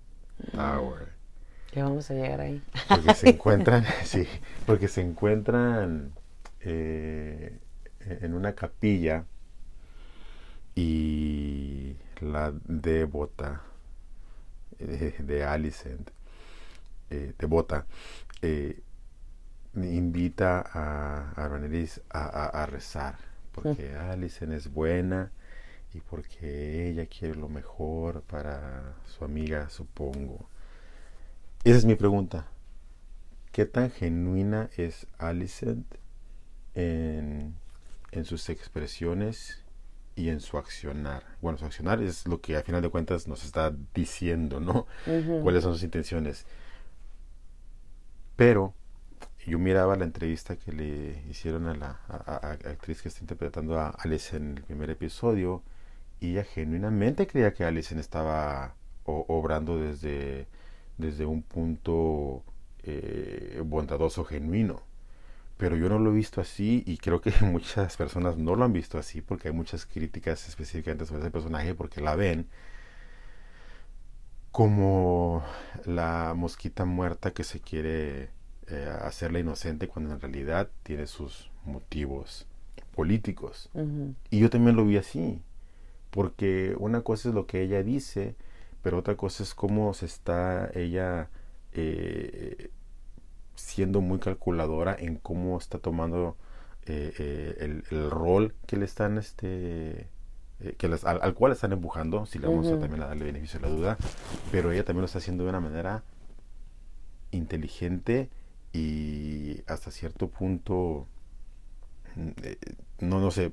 [0.53, 1.15] Tower.
[1.73, 2.63] Ya vamos a llegar ahí.
[2.89, 4.27] Porque se encuentran, sí,
[4.67, 6.13] porque se encuentran
[6.61, 7.59] eh,
[8.01, 9.25] en una capilla
[10.75, 13.63] y la devota
[14.79, 16.11] de Alicent,
[17.11, 17.87] eh, devota,
[18.43, 18.81] eh,
[19.75, 23.17] invita a, a a, rezar,
[23.53, 24.11] porque mm.
[24.11, 25.31] Alicent es buena
[25.95, 30.49] y porque ella quiere lo mejor para su amiga, supongo.
[31.65, 32.47] Esa es mi pregunta.
[33.53, 35.87] ¿Qué tan genuina es Alicent
[36.75, 37.55] en
[38.17, 39.63] en sus expresiones
[40.17, 41.23] y en su accionar.
[41.43, 44.87] Bueno, su accionar es lo que al final de cuentas nos está diciendo, ¿no?
[45.43, 46.47] Cuáles son sus intenciones.
[48.35, 48.75] Pero
[49.47, 54.37] yo miraba la entrevista que le hicieron a la actriz que está interpretando a Alice
[54.37, 55.63] en el primer episodio
[56.19, 58.75] y ella genuinamente creía que Alice estaba
[59.05, 60.49] obrando desde,
[60.99, 62.43] desde un punto
[62.83, 64.86] eh, bondadoso, genuino
[65.57, 68.73] pero yo no lo he visto así y creo que muchas personas no lo han
[68.73, 72.49] visto así porque hay muchas críticas específicamente sobre ese personaje porque la ven
[74.57, 75.43] como
[75.85, 78.31] la mosquita muerta que se quiere
[78.69, 82.47] eh, hacerla inocente cuando en realidad tiene sus motivos
[82.95, 83.69] políticos.
[84.31, 85.43] Y yo también lo vi así,
[86.11, 88.35] porque una cosa es lo que ella dice,
[88.83, 91.29] pero otra cosa es cómo se está ella
[91.73, 92.71] eh,
[93.57, 96.37] siendo muy calculadora en cómo está tomando
[96.87, 100.09] eh, eh, el, rol que le están este
[100.61, 103.59] eh, que les, al, cual están empujando si le vamos a también a darle beneficio
[103.59, 103.99] de la duda
[104.53, 106.05] pero ella también lo está haciendo de una manera
[107.33, 108.31] inteligente
[108.73, 111.07] y hasta cierto punto
[113.01, 113.51] no no sé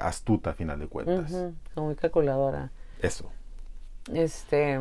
[0.00, 1.32] astuta a final de cuentas.
[1.76, 2.70] Muy calculadora.
[3.00, 3.30] Eso.
[4.12, 4.78] Este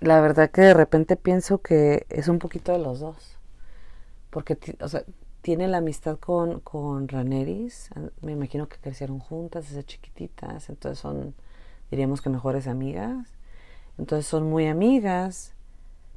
[0.00, 3.38] la verdad que de repente pienso que es un poquito de los dos.
[4.30, 5.04] Porque, o sea,
[5.42, 7.90] tiene la amistad con, con Raneris.
[8.22, 10.70] Me imagino que crecieron juntas desde chiquititas.
[10.70, 11.34] Entonces son,
[11.90, 13.28] diríamos que mejores amigas.
[13.98, 15.52] Entonces son muy amigas.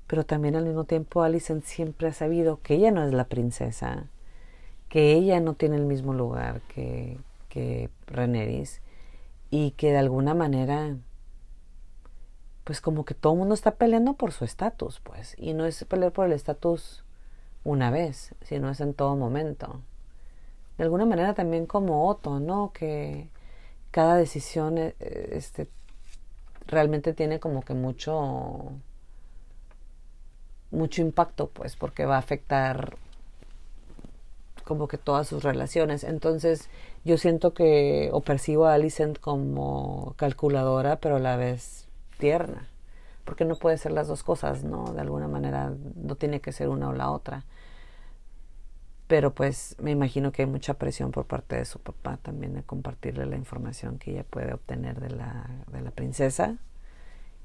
[0.08, 4.06] Pero también al mismo tiempo Alison siempre ha sabido que ella no es la princesa.
[4.88, 7.18] Que ella no tiene el mismo lugar que,
[7.50, 8.82] que Raneris.
[9.50, 10.96] Y que de alguna manera
[12.64, 15.84] pues como que todo el mundo está peleando por su estatus, pues, y no es
[15.86, 17.04] pelear por el estatus
[17.64, 19.82] una vez, sino es en todo momento.
[20.78, 22.72] De alguna manera también como Otto, ¿no?
[22.74, 23.30] Que
[23.92, 25.68] cada decisión eh, este,
[26.68, 28.72] realmente tiene como que mucho
[30.72, 32.98] mucho impacto, pues, porque va a afectar
[34.64, 36.04] como que todas sus relaciones.
[36.04, 36.70] Entonces,
[37.06, 41.83] yo siento que o percibo a Alicent como calculadora, pero a la vez
[42.24, 42.70] tierna,
[43.26, 44.94] porque no puede ser las dos cosas, ¿no?
[44.94, 47.44] De alguna manera no tiene que ser una o la otra.
[49.08, 52.64] Pero pues me imagino que hay mucha presión por parte de su papá también de
[52.64, 56.56] compartirle la información que ella puede obtener de la, de la princesa.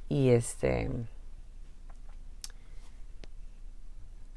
[0.08, 0.88] Y este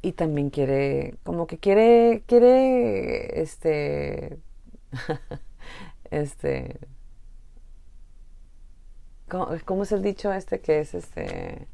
[0.02, 4.40] y también quiere como que quiere quiere este
[6.12, 6.80] este
[9.32, 11.66] ¿Cómo, es el dicho este que es este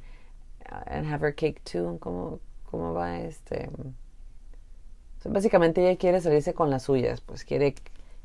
[0.86, 1.98] and have her cake too?
[2.00, 2.40] ¿Cómo,
[2.70, 3.70] cómo va este?
[5.26, 7.74] básicamente ella quiere salirse con las suyas, pues quiere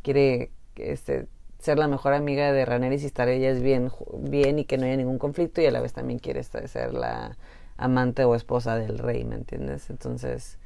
[0.03, 1.27] quiere este
[1.59, 4.97] ser la mejor amiga de Raneris y estar ella bien bien y que no haya
[4.97, 7.39] ningún conflicto y a la vez también quiere ser la
[7.79, 9.89] amante o esposa del rey, ¿me entiendes?
[9.89, 10.59] Entonces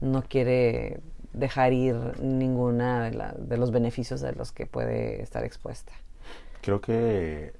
[0.00, 1.00] no quiere
[1.32, 5.92] dejar ir ninguna de, de los beneficios de los que puede estar expuesta.
[6.62, 7.52] creo que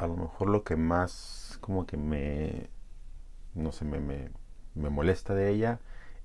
[0.00, 2.70] a lo mejor lo que más como que me,
[3.54, 4.30] no sé, me, me,
[4.74, 5.78] me molesta de ella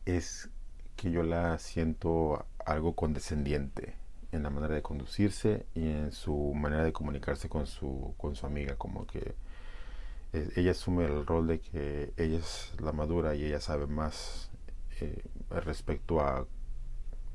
[0.05, 0.49] es
[0.95, 3.95] que yo la siento algo condescendiente
[4.31, 8.45] en la manera de conducirse y en su manera de comunicarse con su, con su
[8.45, 9.35] amiga, como que
[10.55, 14.49] ella asume el rol de que ella es la madura y ella sabe más
[15.01, 16.45] eh, respecto a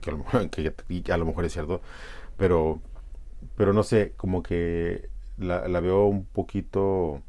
[0.00, 1.83] que a, lo mejor, que a lo mejor es cierto,
[2.38, 2.81] pero,
[3.57, 7.22] pero no sé, como que la, la veo un poquito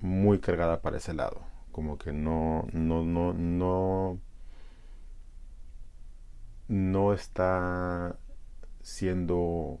[0.00, 4.20] muy cargada para ese lado, como que no, no, no, no,
[6.68, 8.16] no está
[8.82, 9.80] siendo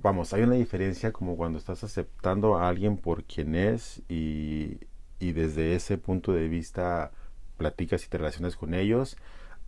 [0.00, 4.78] vamos, hay una diferencia como cuando estás aceptando a alguien por quien es y,
[5.18, 7.12] y desde ese punto de vista
[7.56, 9.16] platicas y te relacionas con ellos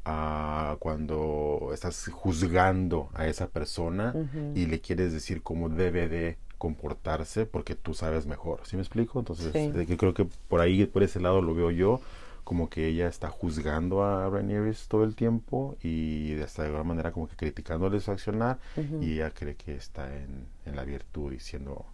[0.05, 4.15] a cuando estás juzgando a esa persona
[4.55, 8.61] y le quieres decir cómo debe de comportarse porque tú sabes mejor.
[8.65, 9.19] ¿Sí me explico?
[9.19, 9.53] Entonces,
[9.89, 12.01] yo creo que por ahí, por ese lado lo veo yo
[12.45, 17.13] como que ella está juzgando a Rhaenyra todo el tiempo y de esta alguna manera
[17.13, 18.59] como que criticándole su accionar
[19.01, 21.85] y ella cree que está en, en la virtud y siendo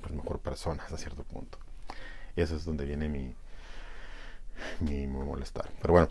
[0.00, 1.58] pues, mejor persona hasta cierto punto.
[2.36, 3.34] Eso es donde viene mi,
[4.80, 5.68] mi, molestar.
[5.80, 6.08] Pero bueno,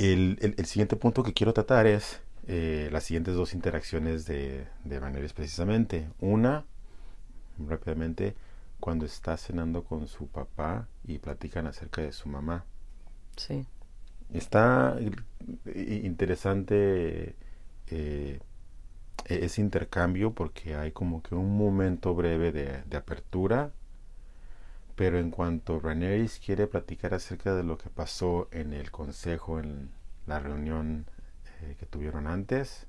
[0.00, 5.30] el, el, siguiente punto que quiero tratar es eh, las siguientes dos interacciones de, de
[5.34, 6.08] precisamente.
[6.20, 6.64] Una,
[7.58, 8.34] rápidamente,
[8.80, 12.64] cuando está cenando con su papá y platican acerca de su mamá.
[13.36, 13.66] Sí.
[14.32, 14.96] Está
[15.74, 17.34] interesante
[17.88, 18.40] eh,
[19.26, 23.72] e-, ese intercambio porque hay como que un momento breve de, apertura,
[25.00, 29.88] pero en cuanto Rhaenyra quiere platicar acerca de lo que pasó en el consejo, en
[30.26, 31.06] la reunión
[31.62, 32.86] eh, que tuvieron antes,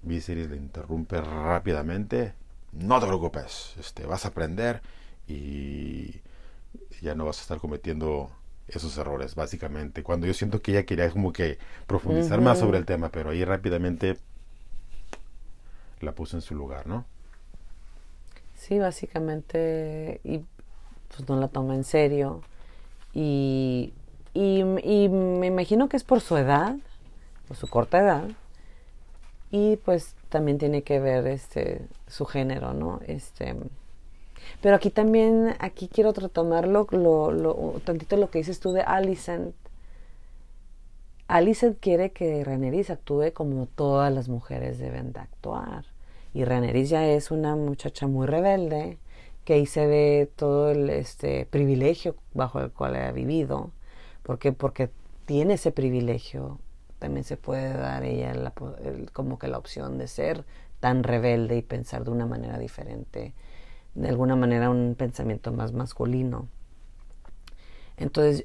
[0.00, 2.32] Viserys le interrumpe rápidamente
[2.72, 4.80] no te preocupes, este, vas a aprender
[5.28, 6.22] y
[7.02, 8.30] ya no vas a estar cometiendo
[8.66, 10.02] esos errores, básicamente.
[10.02, 13.44] Cuando yo siento que ella quería como que profundizar más sobre el tema, pero ahí
[13.44, 14.16] rápidamente
[16.00, 17.04] la puso en su lugar, ¿no?
[18.54, 20.40] Sí, básicamente, y
[21.16, 22.42] pues no la toma en serio.
[23.12, 23.92] Y,
[24.32, 26.76] y, me imagino que es por su edad,
[27.46, 28.28] por su corta edad,
[29.50, 33.00] y pues también tiene que ver este su género, ¿no?
[33.06, 33.54] Este,
[34.60, 39.54] pero aquí también, aquí quiero retomarlo, lo, lo, tantito lo que dices tú de Alicent.
[41.28, 45.84] Alicent quiere que Reneris actúe como todas las mujeres deben de actuar.
[46.32, 48.98] Y Reneris ya es una muchacha muy rebelde,
[49.44, 53.70] que ahí se ve todo el este privilegio bajo el cual ha vivido.
[54.22, 54.90] porque Porque
[55.26, 56.58] tiene ese privilegio
[56.98, 58.52] también se puede dar ella
[59.12, 60.44] como que la opción de ser
[60.80, 63.34] tan rebelde y pensar de una manera diferente,
[63.94, 66.48] de alguna manera un pensamiento más masculino.
[67.96, 68.44] Entonces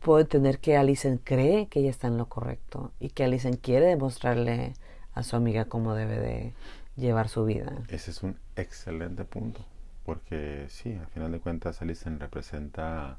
[0.00, 3.86] puedo entender que Alison cree que ella está en lo correcto y que Alison quiere
[3.86, 4.74] demostrarle
[5.14, 6.52] a su amiga cómo debe de
[6.96, 7.72] llevar su vida.
[7.88, 9.60] Ese es un excelente punto,
[10.04, 13.18] porque sí, al final de cuentas Alison representa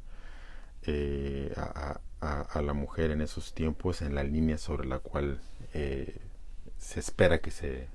[0.85, 1.99] eh, a,
[2.61, 5.39] la mujer en esos tiempos en la línea sobre la cual
[5.73, 6.17] eh,
[6.77, 7.87] se espera que se,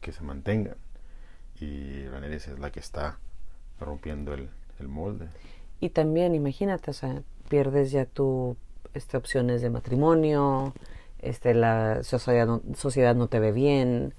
[0.00, 0.76] que se mantengan.
[1.60, 3.18] Y Raneris es la que está
[3.80, 4.48] rompiendo el,
[4.88, 5.28] molde.
[5.78, 8.56] Y también, imagínate, o sea, pierdes ya tu
[8.94, 10.74] este, opciones de matrimonio,
[11.20, 14.12] este, la sociedad sociedad no te ve bien,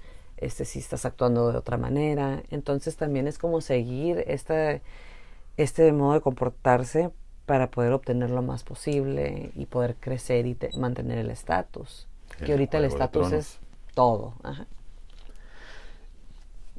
[0.44, 2.42] este, si estás actuando de otra manera.
[2.50, 4.80] Entonces también es como seguir esta,
[5.56, 7.10] este modo de comportarse
[7.46, 12.06] para poder obtener lo más posible y poder crecer y mantener el estatus.
[12.44, 13.58] Que ahorita el estatus es
[13.94, 14.34] todo.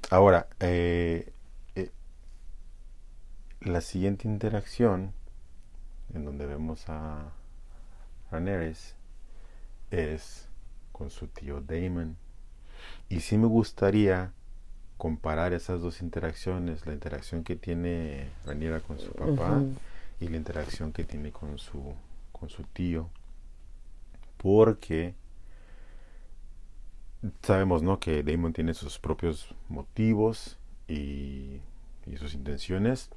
[0.10, 1.32] Ahora, eh,
[1.76, 1.92] eh,
[3.62, 5.14] la siguiente interacción
[6.14, 7.32] en donde vemos a
[8.32, 8.96] Raneres
[9.92, 10.48] es
[10.92, 12.18] con su tío Damon.
[13.10, 14.34] Y sí me gustaría
[14.98, 19.62] comparar esas dos interacciones, la interacción que tiene Rhaenyra con su papá
[20.20, 21.94] y la interacción que tiene con su,
[22.32, 23.10] con su tío.
[24.38, 25.16] Porque
[27.42, 28.00] sabemos ¿no?
[28.00, 31.62] que Damon tiene sus propios motivos y,
[32.06, 33.10] y sus intenciones,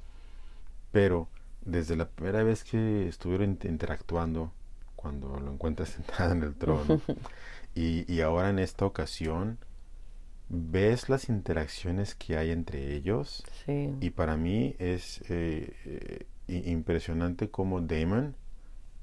[0.91, 1.27] pero
[1.61, 4.51] desde la primera vez que estuvieron interactuando,
[4.95, 7.01] cuando lo encuentras sentado en el trono,
[7.75, 9.57] y, y, ahora en esta ocasión,
[10.49, 17.81] ves las interacciones que hay entre ellos, y para mí es eh, eh, impresionante como
[17.81, 18.35] Damon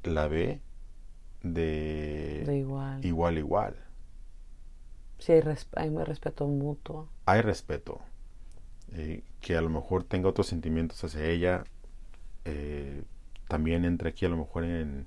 [0.02, 0.60] la ve
[1.42, 3.04] de, igual.
[3.04, 3.76] igual igual.
[5.18, 5.42] Sí, hay,
[5.76, 7.08] hay respeto mutuo.
[7.24, 8.00] Hay respeto.
[8.92, 11.64] Eh, que a lo mejor tenga otros sentimientos hacia ella,
[13.48, 15.06] también entra aquí a lo mejor en,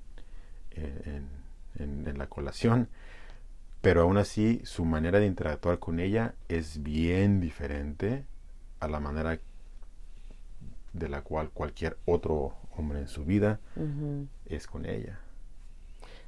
[0.76, 2.88] en, la colación,
[3.80, 8.24] pero aún así su manera de interactuar con ella es bien diferente
[8.78, 9.38] a la manera
[10.92, 13.60] de la cual cualquier otro hombre en su vida
[14.46, 15.20] es con ella.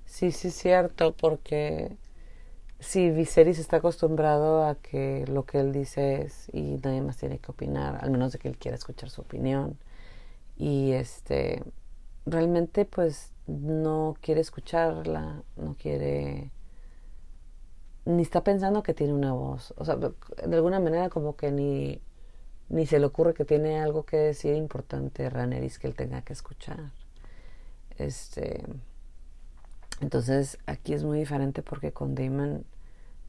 [0.05, 1.97] Sí, sí es cierto, porque
[2.79, 7.39] si Viserys está acostumbrado a que lo que él dice es y nadie más tiene
[7.39, 9.79] que opinar, al menos de que él quiera escuchar su opinión.
[10.57, 11.63] Y este
[12.27, 16.51] realmente pues no quiere escucharla, no quiere
[18.05, 22.01] ni está pensando que tiene una voz, o sea, de alguna manera como que ni
[22.69, 26.33] ni se le ocurre que tiene algo que decir importante Raneris que él tenga que
[26.33, 26.91] escuchar.
[27.99, 28.65] Este
[30.01, 32.65] entonces aquí es muy diferente porque con Damon,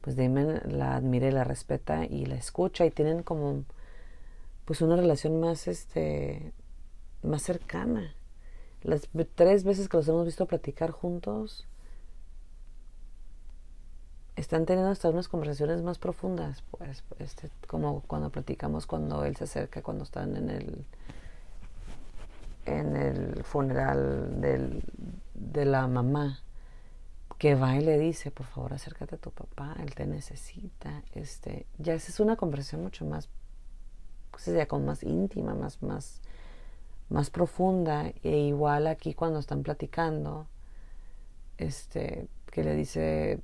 [0.00, 3.64] pues Damon la admira y la respeta y la escucha y tienen como
[4.64, 6.52] pues una relación más este
[7.22, 8.14] más cercana.
[8.82, 11.66] Las tres veces que los hemos visto platicar juntos,
[14.36, 19.44] están teniendo hasta unas conversaciones más profundas, pues, este, como cuando platicamos cuando él se
[19.44, 20.84] acerca, cuando están en el
[22.66, 24.40] en el funeral
[25.34, 26.40] de la mamá,
[27.38, 31.66] que va y le dice, por favor acércate a tu papá, él te necesita, este,
[31.78, 33.28] ya esa es una conversación mucho más,
[34.30, 34.48] pues
[34.80, 36.22] más íntima, más, más,
[37.08, 40.46] más profunda e igual aquí cuando están platicando
[41.58, 43.40] este que le dice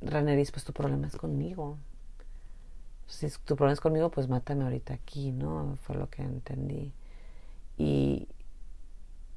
[0.00, 1.78] Raneris pues tu problema es conmigo.
[3.06, 6.92] Si tu problema es conmigo pues mátame ahorita aquí no fue lo que entendí.
[7.78, 8.28] Y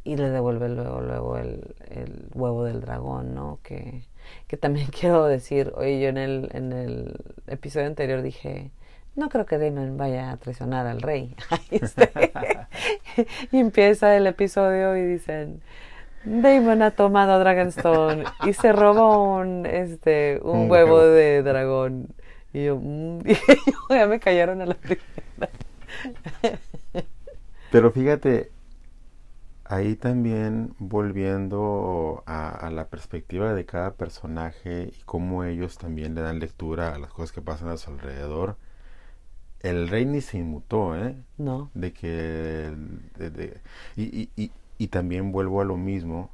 [0.06, 4.04] y le devuelve luego luego el, el huevo del dragón no que
[4.48, 8.72] que también quiero decir oye yo en el en el episodio anterior dije
[9.20, 11.36] no creo que Damon vaya a traicionar al rey.
[13.52, 15.62] Y empieza el episodio y dicen,
[16.24, 22.08] Damon ha tomado Dragonstone y se robó un, este, un, huevo de dragón.
[22.54, 23.20] Y yo, mm",
[23.90, 25.50] ya me callaron a la primera.
[27.72, 28.52] Pero fíjate,
[29.66, 36.22] ahí también volviendo a, a, la perspectiva de cada personaje y cómo ellos también le
[36.22, 38.58] dan lectura a las cosas que pasan a su alrededor
[39.62, 41.16] el rey ni se inmutó, ¿eh?
[41.38, 41.70] No.
[41.74, 42.74] De que...
[43.96, 44.52] y, y, y,
[44.88, 46.32] también vuelvo a lo mismo,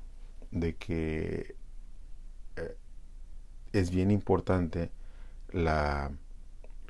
[0.52, 1.56] de que
[2.56, 2.78] eh,
[3.74, 4.90] es bien importante
[5.52, 6.12] la,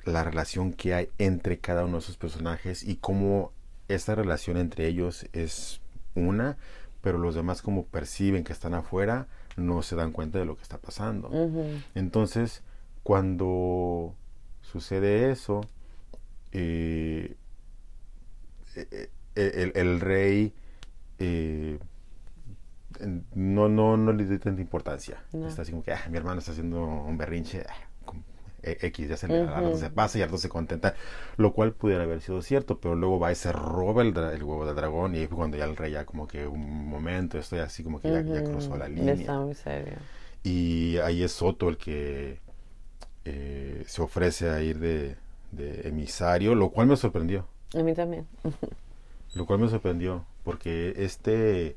[0.05, 3.51] la relación que hay entre cada uno de esos personajes y cómo
[3.87, 5.81] esta relación entre ellos es
[6.13, 6.57] una,
[7.01, 9.27] pero los demás como perciben que están afuera,
[9.57, 11.29] no se dan cuenta de lo que está pasando.
[11.93, 12.63] Entonces,
[13.03, 14.15] cuando
[14.61, 15.61] sucede eso,
[16.51, 17.35] eh,
[18.75, 20.53] eh, eh, el, rey
[21.19, 21.79] no,
[23.69, 25.23] no, no le dio tanta importancia.
[25.33, 27.63] Está así como que ah, mi hermano está haciendo un berrinche.
[27.67, 27.73] Ah,
[28.67, 30.95] X, ya se le se pasa y al se contenta,
[31.37, 34.65] lo cual pudiera haber sido cierto, pero luego va y se roba el, el huevo
[34.65, 38.01] del dragón y cuando ya el rey ya como que un momento, estoy así como
[38.01, 39.13] que ya, cruzó la línea.
[39.13, 39.93] Está muy serio.
[40.41, 42.39] Y ahí es Soto el que
[43.23, 45.15] se ofrece a ir de,
[45.51, 47.45] de emisario, lo cual me sorprendió.
[47.75, 48.25] A mí también.
[49.35, 51.75] lo cual me sorprendió, porque este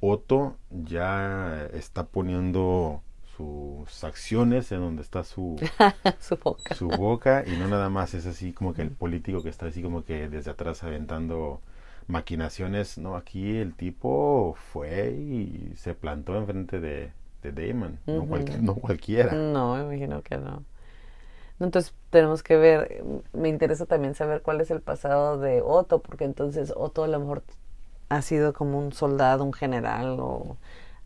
[0.00, 3.02] Otto ya está poniendo
[3.36, 5.56] sus acciones en donde está su,
[6.20, 6.74] su, boca.
[6.74, 9.82] su boca y no nada más es así como que el político que está así
[9.82, 11.60] como que desde atrás aventando
[12.06, 18.26] maquinaciones, no, aquí el tipo fue y se plantó enfrente de, de Damon, no,
[18.60, 19.32] no cualquiera.
[19.32, 20.62] No, me imagino que no.
[21.60, 26.24] Entonces tenemos que ver, me interesa también saber cuál es el pasado de Otto, porque
[26.24, 27.42] entonces Otto a lo mejor
[28.08, 30.56] ha sido como un soldado, un general o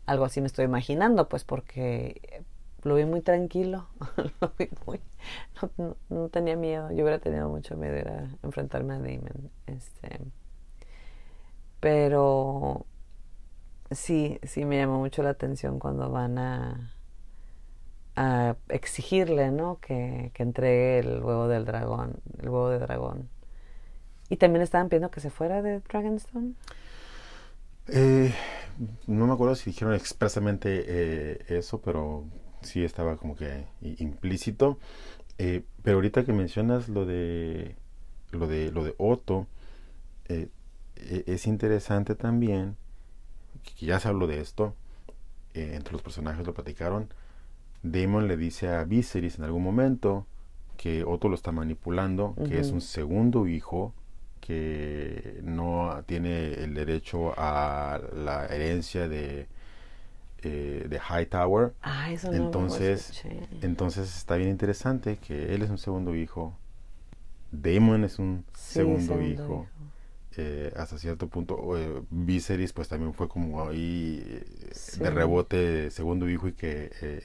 [0.05, 2.43] algo así me estoy imaginando, pues porque
[2.83, 3.87] lo vi muy tranquilo,
[4.41, 4.99] lo vi muy,
[6.09, 10.19] no, tenía miedo, yo hubiera tenido mucho miedo era enfrentarme a Damon, este,
[11.79, 12.85] pero
[13.91, 16.93] sí, sí me llamó mucho la atención cuando van a
[18.15, 19.79] a exigirle, ¿no?
[19.79, 23.29] Que, que, entregue el huevo del dragón, el huevo de dragón.
[24.29, 26.53] ¿Y también estaban pidiendo que se fuera de Dragonstone?
[27.91, 28.33] Eh,
[29.07, 32.25] no me acuerdo si dijeron expresamente eh, eso, pero
[32.61, 34.79] sí estaba como que implícito.
[35.37, 37.75] Eh, pero ahorita que mencionas lo de
[38.31, 39.47] lo de lo de Otto,
[40.27, 40.49] e,
[40.95, 42.75] es interesante también
[43.63, 44.75] que ya se habló de esto
[45.53, 47.09] entre los personajes lo platicaron
[47.83, 50.25] Daemon le dice a Viserys en algún momento
[50.77, 53.93] que Otto lo está manipulando, que es un segundo hijo
[54.49, 59.45] que no tiene el derecho a la herencia de,
[60.41, 61.73] eh, de Hightower.
[61.83, 63.23] Ah, eso entonces,
[63.61, 66.57] entonces está bien interesante que él es un segundo hijo,
[67.51, 69.67] Daemon es un segundo, hijo.
[70.35, 74.41] Eh, hasta cierto punto eh, Viserys pues también fue como ahí
[74.97, 77.23] de rebote segundo hijo y que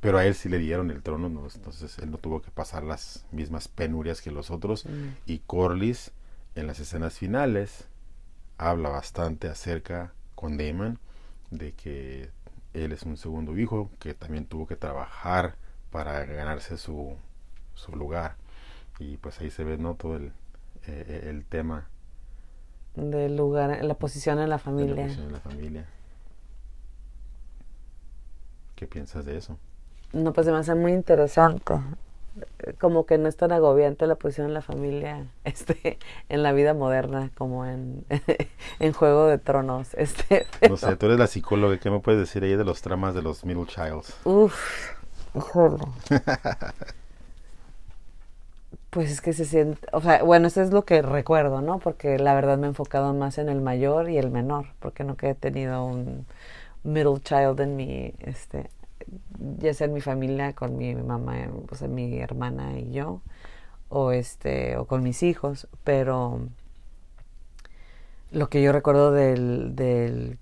[0.00, 3.26] pero a él sí le dieron el trono entonces él no tuvo que pasar las
[3.32, 5.08] mismas penurias que los otros mm.
[5.26, 6.12] y Corlys
[6.58, 7.86] en las escenas finales
[8.56, 10.98] habla bastante acerca con Daemon
[11.50, 12.30] de que
[12.74, 15.54] él es un segundo hijo que también tuvo que trabajar
[15.90, 17.16] para ganarse su,
[17.74, 18.36] su lugar.
[18.98, 20.26] Y pues ahí se ve no todo el,
[20.86, 21.88] eh, eh, el tema.
[22.96, 25.86] Del lugar la posición en la familia la posición en la familia.
[28.74, 29.58] ¿qué piensas de eso?
[30.12, 31.74] no pues se me hace muy interesante
[32.80, 35.98] como que no es tan agobiante la posición en la familia este
[36.28, 38.04] en la vida moderna como en,
[38.80, 42.42] en Juego de Tronos este no sé tú eres la psicóloga ¿qué me puedes decir
[42.44, 44.14] ahí de los tramas de los middle childs?
[44.24, 44.92] Uf,
[48.90, 52.18] pues es que se siente o sea bueno eso es lo que recuerdo no porque
[52.18, 55.30] la verdad me he enfocado más en el mayor y el menor porque no que
[55.30, 56.26] he tenido un
[56.84, 58.70] middle child en mi este
[59.58, 63.22] ya sea en mi familia con mi mamá, o sea, mi hermana y yo,
[63.88, 66.48] o este, o con mis hijos, pero
[68.30, 70.38] lo que yo recuerdo del, del,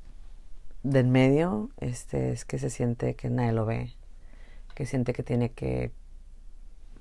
[0.82, 3.92] del medio este, es que se siente que nadie lo ve,
[4.74, 5.92] que siente que tiene que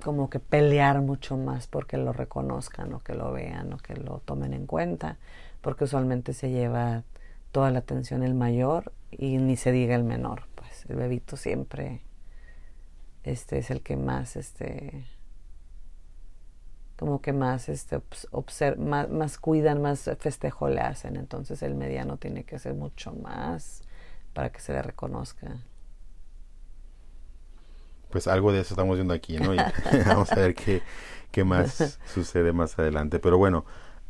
[0.04, 4.20] como que pelear mucho más porque lo reconozcan o que lo vean o que lo
[4.20, 5.18] tomen en cuenta,
[5.62, 7.04] porque usualmente se lleva
[7.52, 10.44] toda la atención el mayor y ni se diga el menor
[10.88, 12.02] el bebito siempre
[13.24, 15.06] este es el que más este
[16.96, 18.02] como que más este
[18.78, 21.18] más, más, cuidan más festejo le hacen.
[21.18, 23.82] Entonces el mediano tiene que hacer mucho más
[24.34, 25.58] para que se le reconozca.
[28.12, 29.58] Pues algo de eso estamos viendo aquí no y
[30.06, 30.82] vamos a ver qué,
[31.32, 33.20] qué más sucede más adelante.
[33.20, 33.66] Pero bueno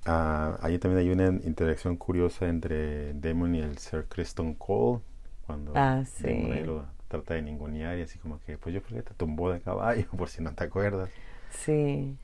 [0.05, 5.01] uh, ahí también hay una interacción curiosa entre Damon y el Sir Kristen Cole
[5.45, 6.45] cuando ah, sí.
[6.63, 9.61] lo trata de ningunear y así como que, pues yo creo que te tumbó de
[9.61, 11.09] caballo, por si no te acuerdas.
[11.51, 12.17] Sí.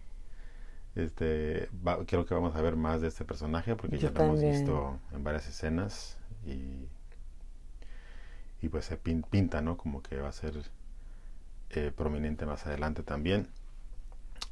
[0.96, 1.70] Este,
[2.06, 5.24] creo que vamos a ver más de este personaje porque ya lo hemos visto en
[5.24, 6.88] varias escenas y,
[8.62, 9.78] y pues se pinta, ¿no?
[9.78, 10.54] Como que va a ser
[11.70, 13.48] eh, prominente más adelante también.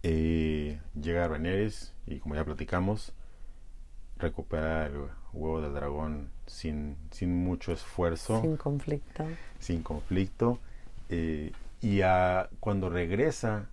[0.03, 1.69] Eh, llega Rhaenyra
[2.07, 3.13] y como ya platicamos,
[4.19, 4.93] recupera el
[5.33, 8.41] huevo del dragón sin, sin mucho esfuerzo.
[8.41, 9.25] Sin conflicto.
[9.59, 10.59] Sin conflicto.
[11.09, 11.51] Eh,
[11.81, 13.69] y a, cuando regresa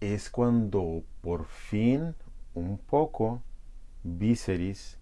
[0.00, 2.14] es cuando por fin
[2.54, 3.40] un poco
[4.02, 4.98] Viserys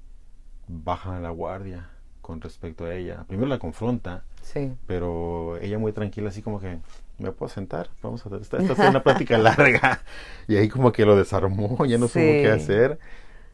[0.69, 1.91] baja la guardia
[2.21, 3.25] con respecto a ella.
[3.27, 4.73] Primero la confronta, sí.
[4.87, 6.79] pero ella muy tranquila, así como que
[7.19, 10.03] me puedo sentar, vamos a hacer esta, esta es una plática larga.
[10.49, 12.99] Y ahí como que lo desarmó, ya no supo qué hacer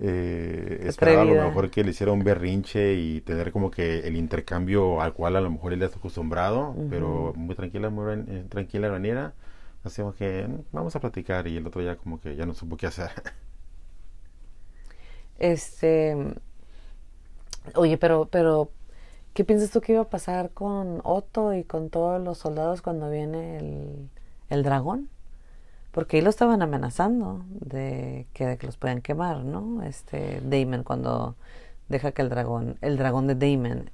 [0.00, 4.16] eh, esperaba a lo mejor que le hiciera un berrinche y tener como que el
[4.16, 8.90] intercambio al cual a lo mejor él está acostumbrado, pero muy tranquila, muy eh, tranquila
[8.90, 9.34] manera.
[9.84, 12.76] Hacemos que mm, vamos a platicar y el otro ya como que ya no supo
[12.76, 13.10] qué hacer.
[15.38, 16.16] Este,
[17.74, 18.70] oye, pero, pero,
[19.34, 23.10] ¿qué piensas tú que iba a pasar con Otto y con todos los soldados cuando
[23.10, 24.10] viene el,
[24.50, 25.08] el dragón?
[25.98, 29.82] Porque ahí lo estaban amenazando de que, los puedan quemar, ¿no?
[29.82, 31.34] Este Damon cuando
[31.88, 33.90] deja que el dragón, el dragón de Damon,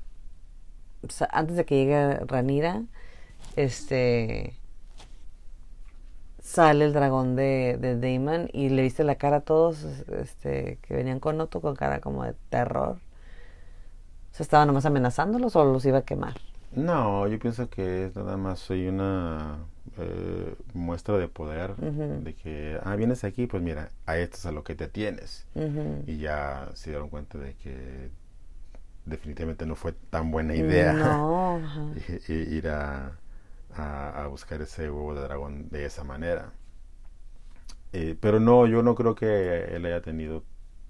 [1.31, 2.83] antes de que llegue Ranira,
[3.57, 4.55] este
[6.41, 10.95] sale el dragón de, de Damon y le viste la cara a todos este, que
[10.95, 12.99] venían con Otto con cara como de terror.
[14.33, 16.35] ¿Se estaba nomás amenazándolos o los iba a quemar?
[16.73, 19.57] No, yo pienso que nada más soy una
[19.99, 24.53] eh, muestra de poder de que, ah, vienes aquí, pues mira, a esto es a
[24.53, 25.47] lo que te tienes.
[26.07, 28.11] Y ya se dieron cuenta de que
[29.05, 30.93] definitivamente no fue tan buena idea
[32.29, 33.19] ir a,
[33.77, 36.53] a, buscar ese huevo de dragón de esa manera.
[37.93, 40.43] Eh, pero no, yo no creo que él haya tenido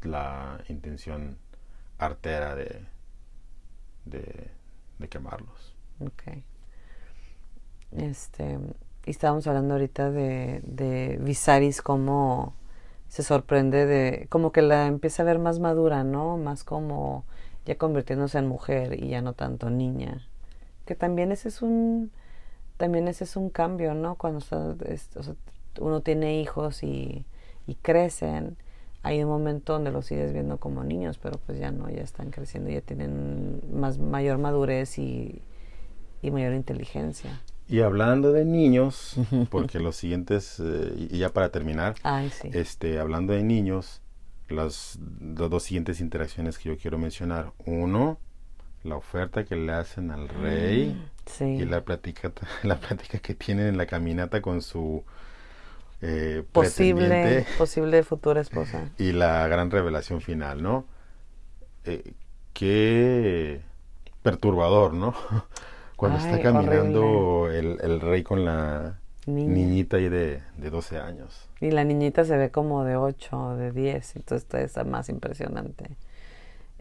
[0.02, 1.36] la intención
[1.98, 2.86] artera de,
[4.06, 4.50] de,
[4.98, 5.74] de quemarlos.
[6.00, 6.22] Ok.
[7.92, 8.58] Este,
[9.06, 12.54] y estábamos hablando ahorita de, de Visaris, cómo
[13.08, 16.36] se sorprende de, como que la empieza a ver más madura, ¿no?
[16.36, 17.24] Más como
[17.66, 20.26] ya convirtiéndose en mujer y ya no tanto niña.
[20.86, 22.10] Que también ese es un,
[22.76, 24.16] también ese es un cambio, ¿no?
[24.16, 24.44] Cuando
[25.80, 27.24] uno tiene hijos y,
[27.66, 28.56] y crecen,
[29.02, 32.30] hay un momento donde los sigues viendo como niños, pero pues ya no, ya están
[32.30, 35.42] creciendo, ya tienen más mayor madurez y,
[36.22, 37.40] y mayor inteligencia.
[37.68, 39.16] Y hablando de niños,
[39.50, 41.94] porque los siguientes, eh, y ya para terminar,
[42.52, 44.02] este, hablando de niños,
[44.48, 47.52] las, dos siguientes interacciones que yo quiero mencionar.
[47.64, 48.18] Uno,
[48.82, 50.94] la oferta que le hacen al rey
[51.40, 55.02] mm, y la plática, la plática que tienen en la caminata con su
[56.02, 58.90] eh, posible, posible futura esposa.
[58.98, 60.84] Y la gran revelación final, ¿no?
[61.84, 62.12] Eh,
[62.52, 63.62] qué
[64.22, 65.14] perturbador, ¿no?
[66.04, 71.48] Cuando está caminando el, el, rey con la niñita ahí de, de 12 años.
[71.60, 75.96] Y la niñita se ve como de 8 o de 10, entonces está más impresionante.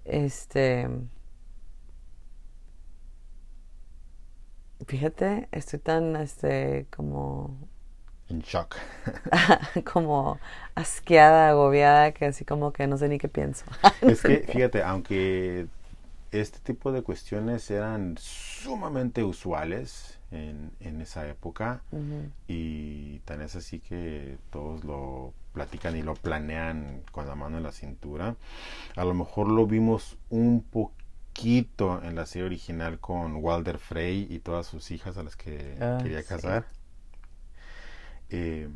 [0.04, 0.90] Este.
[4.86, 7.58] Fíjate, estoy tan, este, como.
[8.28, 8.76] En shock.
[9.94, 10.38] como
[10.76, 13.64] asqueada, agobiada, que así como que no sé ni qué pienso.
[14.02, 15.68] es que, fíjate, aunque
[16.34, 21.84] este tipo de cuestiones eran sumamente usuales en, en esa época
[22.48, 27.64] y tan es así que todos lo platican y lo planean con la mano en
[27.64, 28.36] la cintura.
[28.96, 34.40] A lo mejor lo vimos un poquito en la serie original con Walter Frey y
[34.40, 36.66] todas sus hijas a las que ah, quería casar.
[38.32, 38.70] Eh,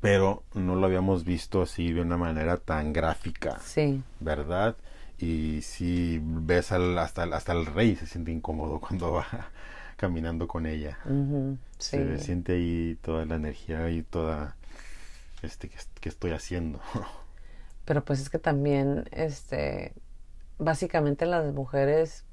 [0.00, 3.58] pero no lo habíamos visto así de una manera tan gráfica.
[3.58, 4.00] Sí.
[4.20, 4.76] ¿Verdad?
[5.18, 9.26] Y si ves al, hasta, hasta el rey se siente incómodo cuando va
[9.96, 10.98] caminando con ella.
[11.78, 14.56] Se siente ahí toda la energía y toda
[15.42, 16.80] este que, estoy haciendo.
[17.84, 19.92] Pero pues es que también este
[20.58, 22.24] básicamente las mujeres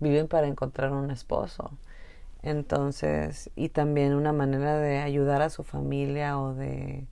[0.00, 1.70] viven para encontrar un esposo.
[2.42, 7.06] Entonces, y también una manera de ayudar a su familia o de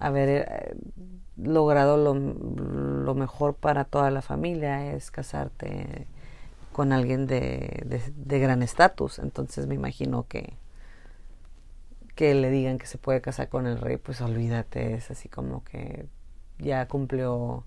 [0.00, 0.76] haber eh,
[1.36, 6.06] logrado lo, lo, mejor para toda la familia es casarte
[6.72, 9.18] con alguien de, de, gran estatus.
[9.18, 10.54] Entonces me imagino que
[12.14, 15.62] que le digan que se puede casar con el rey, pues olvídate, es así como
[15.62, 16.06] que
[16.58, 17.64] ya cumplió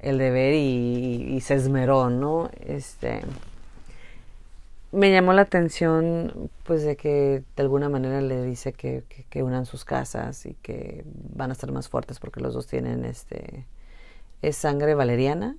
[0.00, 2.50] el deber y, y se esmeró, ¿no?
[2.60, 3.22] Este
[4.94, 9.66] me llamó la atención pues de que de alguna manera le dice que, que, unan
[9.66, 13.66] sus casas y que van a estar más fuertes porque los dos tienen este
[14.40, 15.56] es sangre valeriana.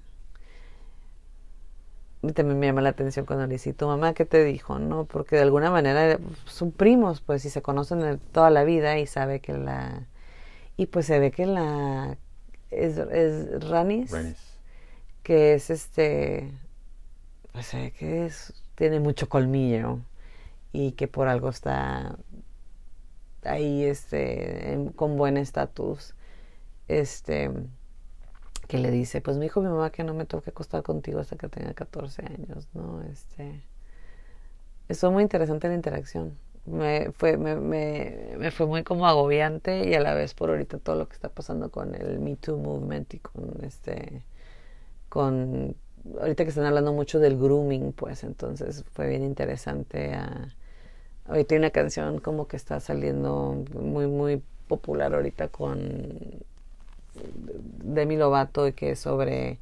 [2.22, 5.06] Y también me llama la atención cuando le dice tu mamá qué te dijo no
[5.06, 9.42] porque de alguna manera son primos pues y se conocen toda la vida y sabe
[9.42, 10.08] que la
[10.78, 12.18] y pues se ve que la
[12.72, 14.12] es, es Ranis,
[15.22, 16.52] que es este
[17.52, 20.00] pues se ve que es tiene mucho colmillo
[20.74, 22.18] y que por algo está
[23.44, 26.16] ahí este con buen estatus
[26.88, 27.52] este
[28.68, 31.36] que le dice pues me dijo mi mamá que no me toque acostar contigo hasta
[31.38, 33.64] que tenga 14 años no este
[34.88, 36.38] eso muy interesante la interacción.
[36.66, 40.80] Me fue me, me, me, fue muy como agobiante y a la vez por ahorita
[40.80, 44.24] todo lo que está pasando con el Me Too movement y con este
[45.10, 45.76] con
[46.20, 50.14] ahorita que están hablando mucho del grooming, pues entonces fue bien interesante.
[50.14, 50.54] A,
[51.28, 56.44] ahorita hay una canción como que está saliendo muy, muy popular ahorita con
[57.84, 59.60] Demi Lovato y que es sobre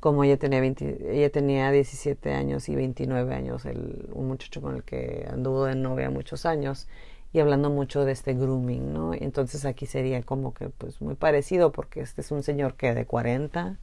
[0.00, 4.82] cómo ella tenía, ella tenía 17 años y 29 años, el, un muchacho con el
[4.84, 6.86] que anduvo de novia muchos años
[7.32, 9.12] y hablando mucho de este grooming, ¿no?
[9.14, 13.06] Entonces aquí sería como que pues muy parecido porque este es un señor que de
[13.06, 13.76] 40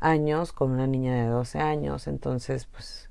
[0.00, 2.06] años con una niña de 12 años.
[2.06, 3.08] Entonces, pues,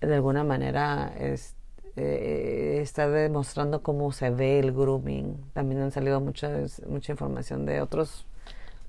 [0.00, 1.54] de alguna manera es,
[1.96, 5.36] eh, está demostrando cómo se ve el grooming.
[5.52, 6.50] También han salido mucha,
[6.86, 8.26] mucha información de otros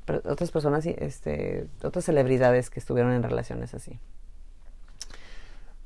[0.08, 4.00] otras personas, este, otras celebridades que estuvieron en relaciones así.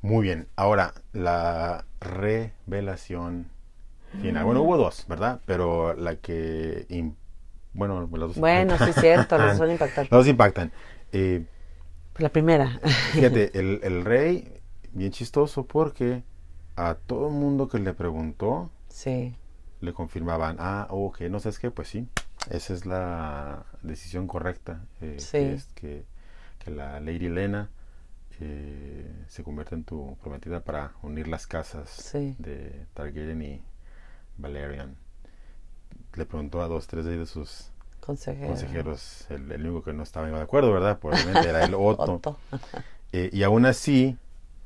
[0.02, 0.48] Muy bien.
[0.56, 3.50] Ahora, la revelación
[4.20, 4.44] final.
[4.44, 5.40] Bueno, hubo dos, ¿verdad?
[5.46, 6.86] Pero la que
[7.72, 10.08] bueno, los dos Bueno, sí, cierto, los dos impactan.
[10.10, 10.72] Los dos impactan.
[11.12, 11.44] Eh,
[12.18, 12.80] la primera.
[13.12, 14.60] fíjate, el, el, rey,
[14.92, 16.22] bien chistoso, porque
[16.76, 19.34] a todo el mundo que le preguntó, sí.
[19.80, 22.08] le confirmaban, ah, ok, no sabes qué, pues sí,
[22.50, 24.84] esa es la decisión correcta.
[25.00, 25.38] Eh, sí.
[25.38, 26.04] que, es que,
[26.58, 27.70] que, la Lady Elena
[28.40, 33.62] eh, se convierta en tu prometida para unir las casas de Targaryen y
[34.38, 34.96] Valerian
[36.14, 37.70] le preguntó a dos, tres de sus
[38.00, 40.98] consejeros, el, único que no estaba de acuerdo, ¿verdad?
[40.98, 42.36] Probablemente era el Otto.
[43.12, 44.16] Eh, y aún así,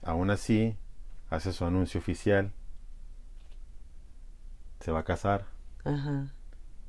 [0.03, 0.77] aún así,
[1.31, 2.53] hace su anuncio oficial,
[4.81, 5.47] se va a casar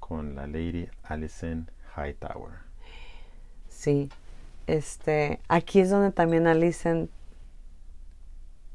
[0.01, 2.55] con la Lady Alison Hightower.
[3.69, 4.09] Sí,
[4.67, 7.09] este, aquí es donde también Alison,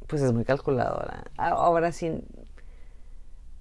[0.07, 1.25] pues es muy calculadora.
[1.37, 2.23] Ahora sí,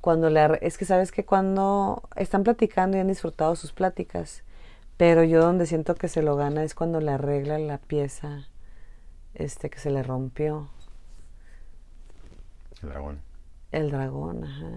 [0.02, 4.43] cuando le, es que sabes que cuando están platicando y han disfrutado sus pláticas,
[4.97, 8.47] pero yo donde siento que se lo gana es cuando le arregla la pieza,
[9.34, 10.70] este, que se le rompió.
[12.82, 13.22] El dragón.
[13.72, 14.72] El dragón, ajá.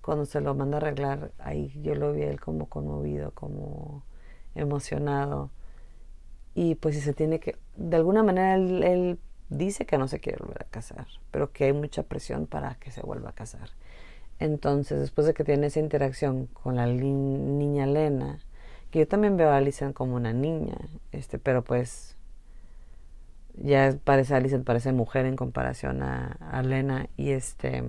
[0.00, 4.04] Cuando se lo manda a arreglar, ahí yo lo vi él como conmovido, como
[4.54, 5.50] emocionado.
[6.54, 10.38] Y pues si se tiene que, de alguna manera él, dice que no se quiere
[10.38, 13.70] volver a casar, pero que hay mucha presión para que se vuelva a casar.
[14.40, 18.38] Entonces, después de que tiene esa interacción con la niña Lena,
[18.90, 20.76] que yo también veo a Alison como una niña,
[21.12, 22.16] este, pero pues
[23.54, 27.84] ya parece Alison parece mujer en comparación a, a Lena y este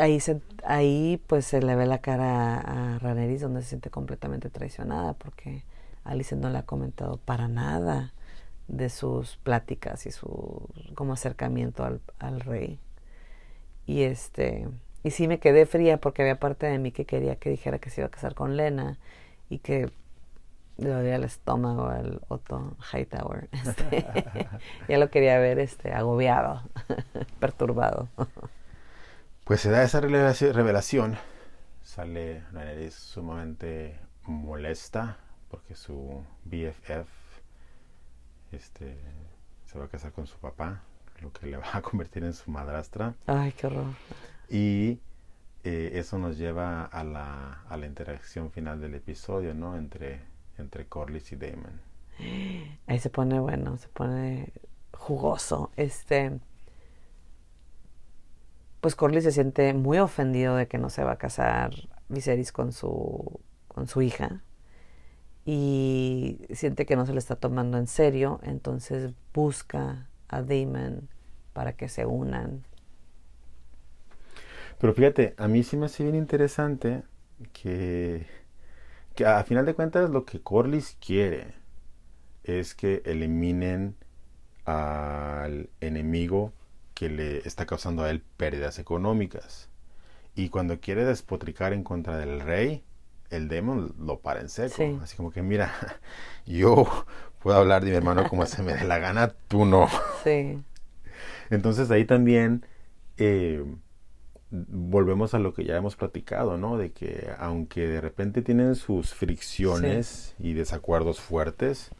[0.00, 4.50] ahí, se, ahí pues se le ve la cara a, Raneris donde se siente completamente
[4.50, 5.64] traicionada porque
[6.04, 8.12] Alice no le ha comentado para nada
[8.68, 12.78] de sus pláticas y su como acercamiento al, al rey.
[13.86, 14.68] Y este
[15.02, 17.90] y sí me quedé fría porque había parte de mí que quería que dijera que
[17.90, 18.98] se iba a casar con Lena
[19.48, 19.90] y que
[20.78, 23.48] le dolía el estómago al Otto Hightower.
[23.52, 24.06] Este,
[24.88, 26.62] ya lo quería ver este agobiado,
[27.40, 28.08] perturbado.
[29.44, 31.16] Pues se da esa revelación,
[31.82, 37.25] sale Daenerys sumamente molesta porque su BFF
[38.52, 38.96] este,
[39.64, 40.82] se va a casar con su papá,
[41.20, 43.14] lo que le va a convertir en su madrastra.
[43.26, 43.94] Ay, qué horror.
[44.48, 45.00] Y
[45.64, 49.76] eh, eso nos lleva a la, a la interacción final del episodio, ¿no?
[49.76, 50.20] Entre,
[50.58, 51.80] entre Corlys y Damon.
[52.86, 54.52] Ahí se pone bueno, se pone
[54.92, 55.70] jugoso.
[55.76, 56.40] Este
[58.80, 61.72] pues Corlys se siente muy ofendido de que no se va a casar
[62.08, 64.42] Viserys con su, con su hija
[65.46, 71.08] y siente que no se le está tomando en serio, entonces busca a Damon
[71.52, 72.64] para que se unan.
[74.78, 77.04] Pero fíjate, a mí sí me hace bien interesante
[77.52, 78.26] que,
[79.14, 81.54] que a final de cuentas lo que Corlys quiere
[82.42, 83.94] es que eliminen
[84.64, 86.52] al enemigo
[86.94, 89.68] que le está causando a él pérdidas económicas.
[90.34, 92.82] Y cuando quiere despotricar en contra del rey,
[93.30, 95.00] el demon lo para en seco.
[95.02, 95.72] Así como que, mira,
[96.46, 96.86] yo
[97.40, 99.88] puedo hablar de mi hermano como se me dé la gana, tú no.
[100.24, 100.58] Sí.
[101.50, 102.66] Entonces ahí también
[103.16, 103.64] eh,
[104.50, 106.76] volvemos a lo que ya hemos platicado, ¿no?
[106.76, 111.90] De que aunque de repente tienen sus fricciones y desacuerdos fuertes,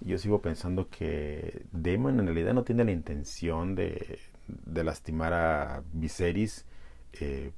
[0.00, 5.82] yo sigo pensando que Damon en realidad no tiene la intención de, de lastimar a
[5.92, 6.64] Viserys
[7.14, 7.50] eh,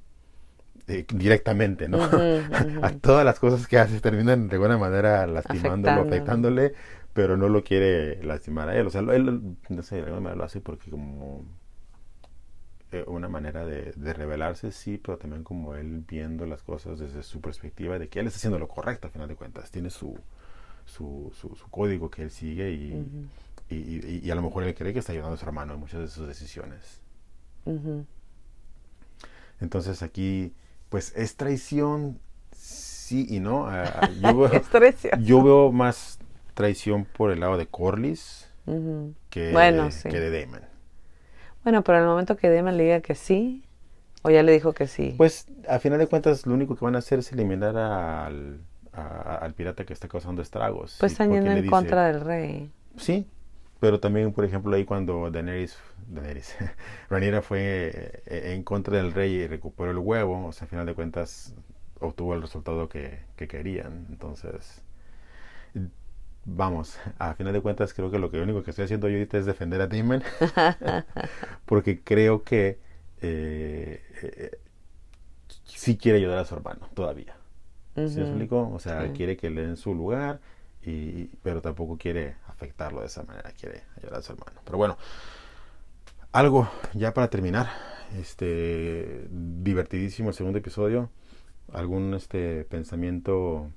[0.91, 2.03] eh, directamente, ¿no?
[2.81, 6.73] a todas las cosas que hace terminan de alguna manera lastimándolo, afectándole,
[7.13, 8.87] pero no lo quiere lastimar a él.
[8.87, 11.43] O sea, él, no sé, de alguna manera lo hace porque como
[12.91, 17.23] eh, una manera de, de, revelarse, sí, pero también como él viendo las cosas desde
[17.23, 19.71] su perspectiva de que él está haciendo lo correcto, a final de cuentas.
[19.71, 20.17] Tiene su,
[20.85, 23.29] su, su, código que él sigue y,
[23.69, 26.07] y, a lo mejor él cree que está ayudando a su hermano en muchas de
[26.09, 26.99] sus decisiones.
[29.61, 30.53] Entonces aquí,
[30.91, 32.19] pues es traición,
[32.51, 33.67] sí y no.
[34.21, 34.51] yo, veo,
[35.21, 36.19] yo veo más
[36.53, 38.51] traición por el lado de Corlys
[39.29, 39.51] que,
[40.03, 40.61] que de Damon.
[41.63, 43.63] Bueno, pero el momento que Damon le diga que sí,
[44.21, 45.15] o ya le dijo que sí.
[45.17, 48.59] Pues a final de cuentas lo único que van a hacer es eliminar al
[48.93, 50.97] al pirata que está causando estragos.
[50.99, 52.71] Pues están yendo en contra del rey.
[52.97, 53.25] Sí,
[53.79, 55.77] pero también, por ejemplo, ahí cuando Daenerys,
[56.13, 56.55] Daenerys
[57.09, 60.85] Rhaenyra fue eh, en contra del rey y recuperó el huevo, o sea, al final
[60.85, 61.53] de cuentas
[61.99, 64.07] obtuvo el resultado que, que querían.
[64.09, 64.83] Entonces,
[66.45, 69.37] vamos, a final de cuentas creo que lo que único que estoy haciendo yo ahorita
[69.37, 70.23] es defender a Demon,
[71.65, 72.79] porque creo que
[73.21, 74.51] eh, eh,
[75.65, 77.35] sí quiere ayudar a su hermano todavía.
[77.95, 78.69] ¿Sí me explico?
[78.73, 80.39] O sea, quiere que le den su lugar,
[80.83, 84.61] y, pero tampoco quiere afectarlo de esa manera, quiere ayudar a su hermano.
[84.63, 84.97] Pero bueno,
[86.31, 87.67] algo ya para terminar,
[88.19, 91.09] este divertidísimo el segundo episodio,
[91.73, 93.67] algún este pensamiento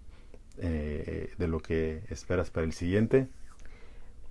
[0.58, 3.28] eh, de lo que esperas para el siguiente.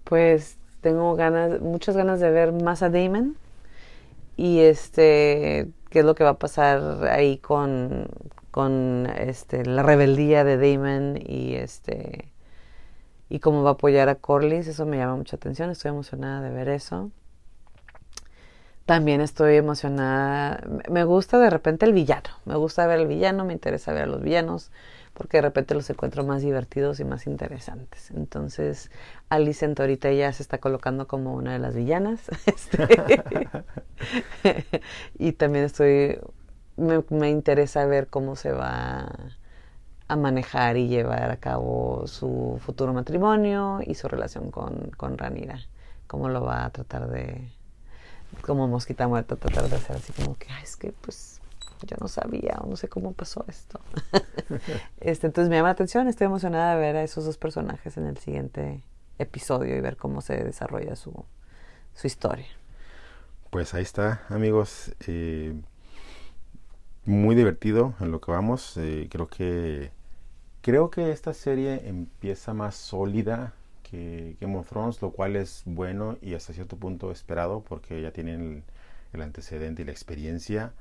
[0.03, 3.38] Pues tengo ganas, muchas ganas de ver más a Damon
[4.36, 8.07] y este qué es lo que va a pasar ahí con,
[8.51, 12.32] con este, la rebeldía de Damon y este
[13.30, 16.51] y cómo va a apoyar a Corlys, eso me llama mucha atención, estoy emocionada de
[16.51, 17.11] ver eso.
[18.86, 23.54] También estoy emocionada, me gusta de repente el villano, me gusta ver el villano, me
[23.54, 24.72] interesa ver a los villanos,
[25.14, 28.12] porque de repente los encuentro más divertidos y más interesantes.
[28.12, 28.92] Entonces,
[29.30, 32.30] Alicent ahorita ya se está colocando como una de las villanas.
[32.46, 33.50] Este,
[35.18, 36.20] y también estoy,
[36.76, 39.10] me, interesa ver cómo se va
[40.10, 45.60] a manejar y llevar a cabo su futuro matrimonio y su relación con, con Ranira.
[46.08, 47.50] Cómo lo va a tratar de,
[48.42, 51.42] como mosquita muerta, tratar de hacer así como que, es que pues
[51.86, 53.80] yo no sabía o no sé cómo pasó esto.
[55.00, 58.06] este, entonces me llama la atención, estoy emocionada de ver a esos dos personajes en
[58.06, 58.82] el siguiente
[59.20, 61.26] episodio y ver cómo se desarrolla su,
[61.94, 62.48] su historia.
[63.50, 64.96] Pues ahí está, amigos.
[65.08, 65.54] Eh,
[67.06, 68.78] muy divertido en lo que vamos.
[68.78, 69.92] Eh, creo que
[70.62, 73.54] creo que esta serie empieza más sólida
[73.94, 78.10] que Game of Thrones, lo cual es bueno y hasta cierto punto esperado porque ya
[78.12, 78.64] tienen
[79.14, 80.74] el, antecedente y la experiencia.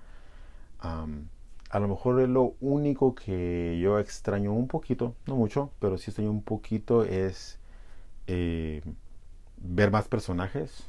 [0.80, 6.10] a lo mejor es lo único que yo extraño un poquito, no mucho, pero sí
[6.10, 7.58] extraño un poquito es
[8.28, 8.80] eh,
[9.58, 10.84] ver más personajes.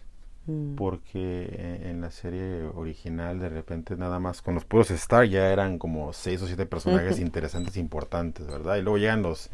[0.45, 0.75] Mm.
[0.75, 5.77] Porque en, la serie original de repente nada más con los puros Star ya eran
[5.77, 8.77] como seis o siete personajes interesantes importantes, ¿verdad?
[8.77, 9.49] Y luego llegan los,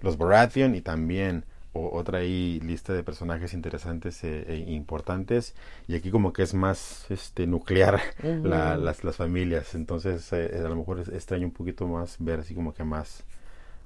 [0.00, 1.44] los Baratheon y también
[1.92, 5.54] otra ahí lista de personajes interesantes e, e, importantes
[5.88, 9.74] y aquí como que es más este nuclear las, las familias.
[9.74, 13.24] Entonces eh, a lo mejor extraño un poquito más ver así como que más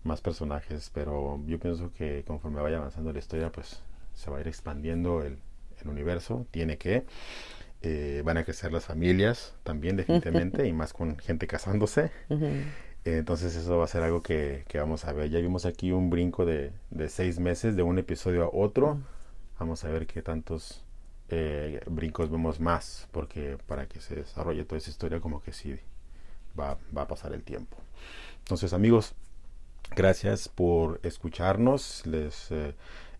[0.02, 3.82] más personajes pero yo pienso que conforme vaya avanzando la historia pues
[4.14, 5.38] se va a ir expandiendo el,
[5.82, 6.46] el universo.
[6.50, 7.04] Tiene que
[7.82, 12.10] eh, van a crecer las familias también definitivamente y más con gente casándose
[13.04, 15.30] entonces eso va a ser algo que, vamos a ver.
[15.30, 16.72] Ya vimos aquí un brinco de,
[17.08, 18.98] seis meses de un episodio a otro.
[19.58, 20.82] Vamos a ver qué tantos
[21.28, 25.78] eh, brincos vemos más, porque para que se desarrolle toda esa historia como que sí
[26.58, 27.76] va, a pasar el tiempo.
[28.40, 29.14] Entonces amigos,
[29.94, 32.06] gracias por escucharnos.
[32.06, 32.74] Les eh,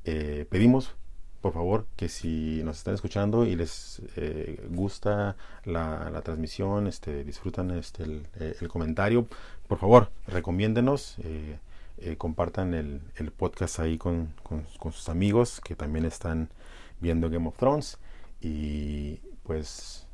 [0.05, 0.95] eh, pedimos
[1.41, 7.71] por favor, que si nos están escuchando y les eh, gusta la, transmisión, este, disfrutan
[7.71, 9.27] este, el, eh, comentario,
[9.71, 14.35] por favor, recomiéndenos, eh, compartan el, podcast ahí con,
[14.83, 16.49] sus amigos que también están
[16.99, 17.97] viendo Game of Thrones.
[18.41, 20.09] Y pues,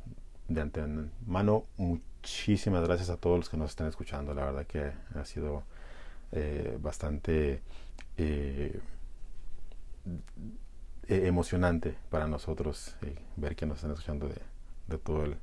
[0.48, 4.34] de antemano, muchísimas gracias a todos los que nos están escuchando.
[4.34, 5.62] La verdad que ha sido
[6.82, 7.62] bastante
[8.18, 8.78] eh,
[11.08, 15.36] emocionante para nosotros eh, ver que nos están escuchando de, todo el,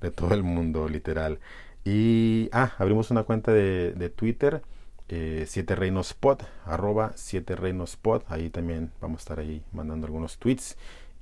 [0.00, 1.40] de todo el mundo, literal.
[1.86, 4.60] Y, ah, abrimos una cuenta de, de Twitter,
[5.08, 7.96] eh, Siete Reinos Pod, arroba Siete Reinos.
[8.26, 10.76] Ahí también vamos a estar ahí mandando algunos tweets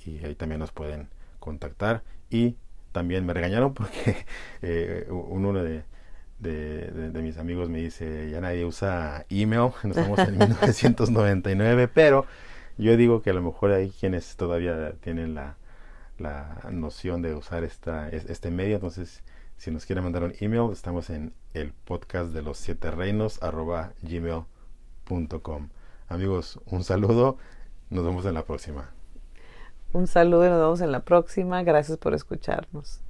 [0.07, 2.03] y ahí también nos pueden contactar.
[2.31, 2.57] Y
[2.93, 4.25] también me regañaron porque
[5.11, 5.85] uno de,
[6.39, 12.25] de, de, mis amigos me dice, ya nadie usa email, nos estamos en 1999, pero
[12.79, 15.57] yo digo que a lo mejor hay quienes todavía tienen la,
[16.19, 19.23] la noción de usar esta, este medio, entonces
[19.65, 23.95] si nos quieren mandar un email, estamos en el podcast de los siete reinos arroba
[24.03, 25.71] gmail.com.
[26.07, 27.39] Amigos, un saludo,
[27.89, 28.93] nos vemos en la próxima.
[29.95, 31.63] Un saludo y nos vemos en la próxima.
[31.63, 33.01] Gracias por escucharnos.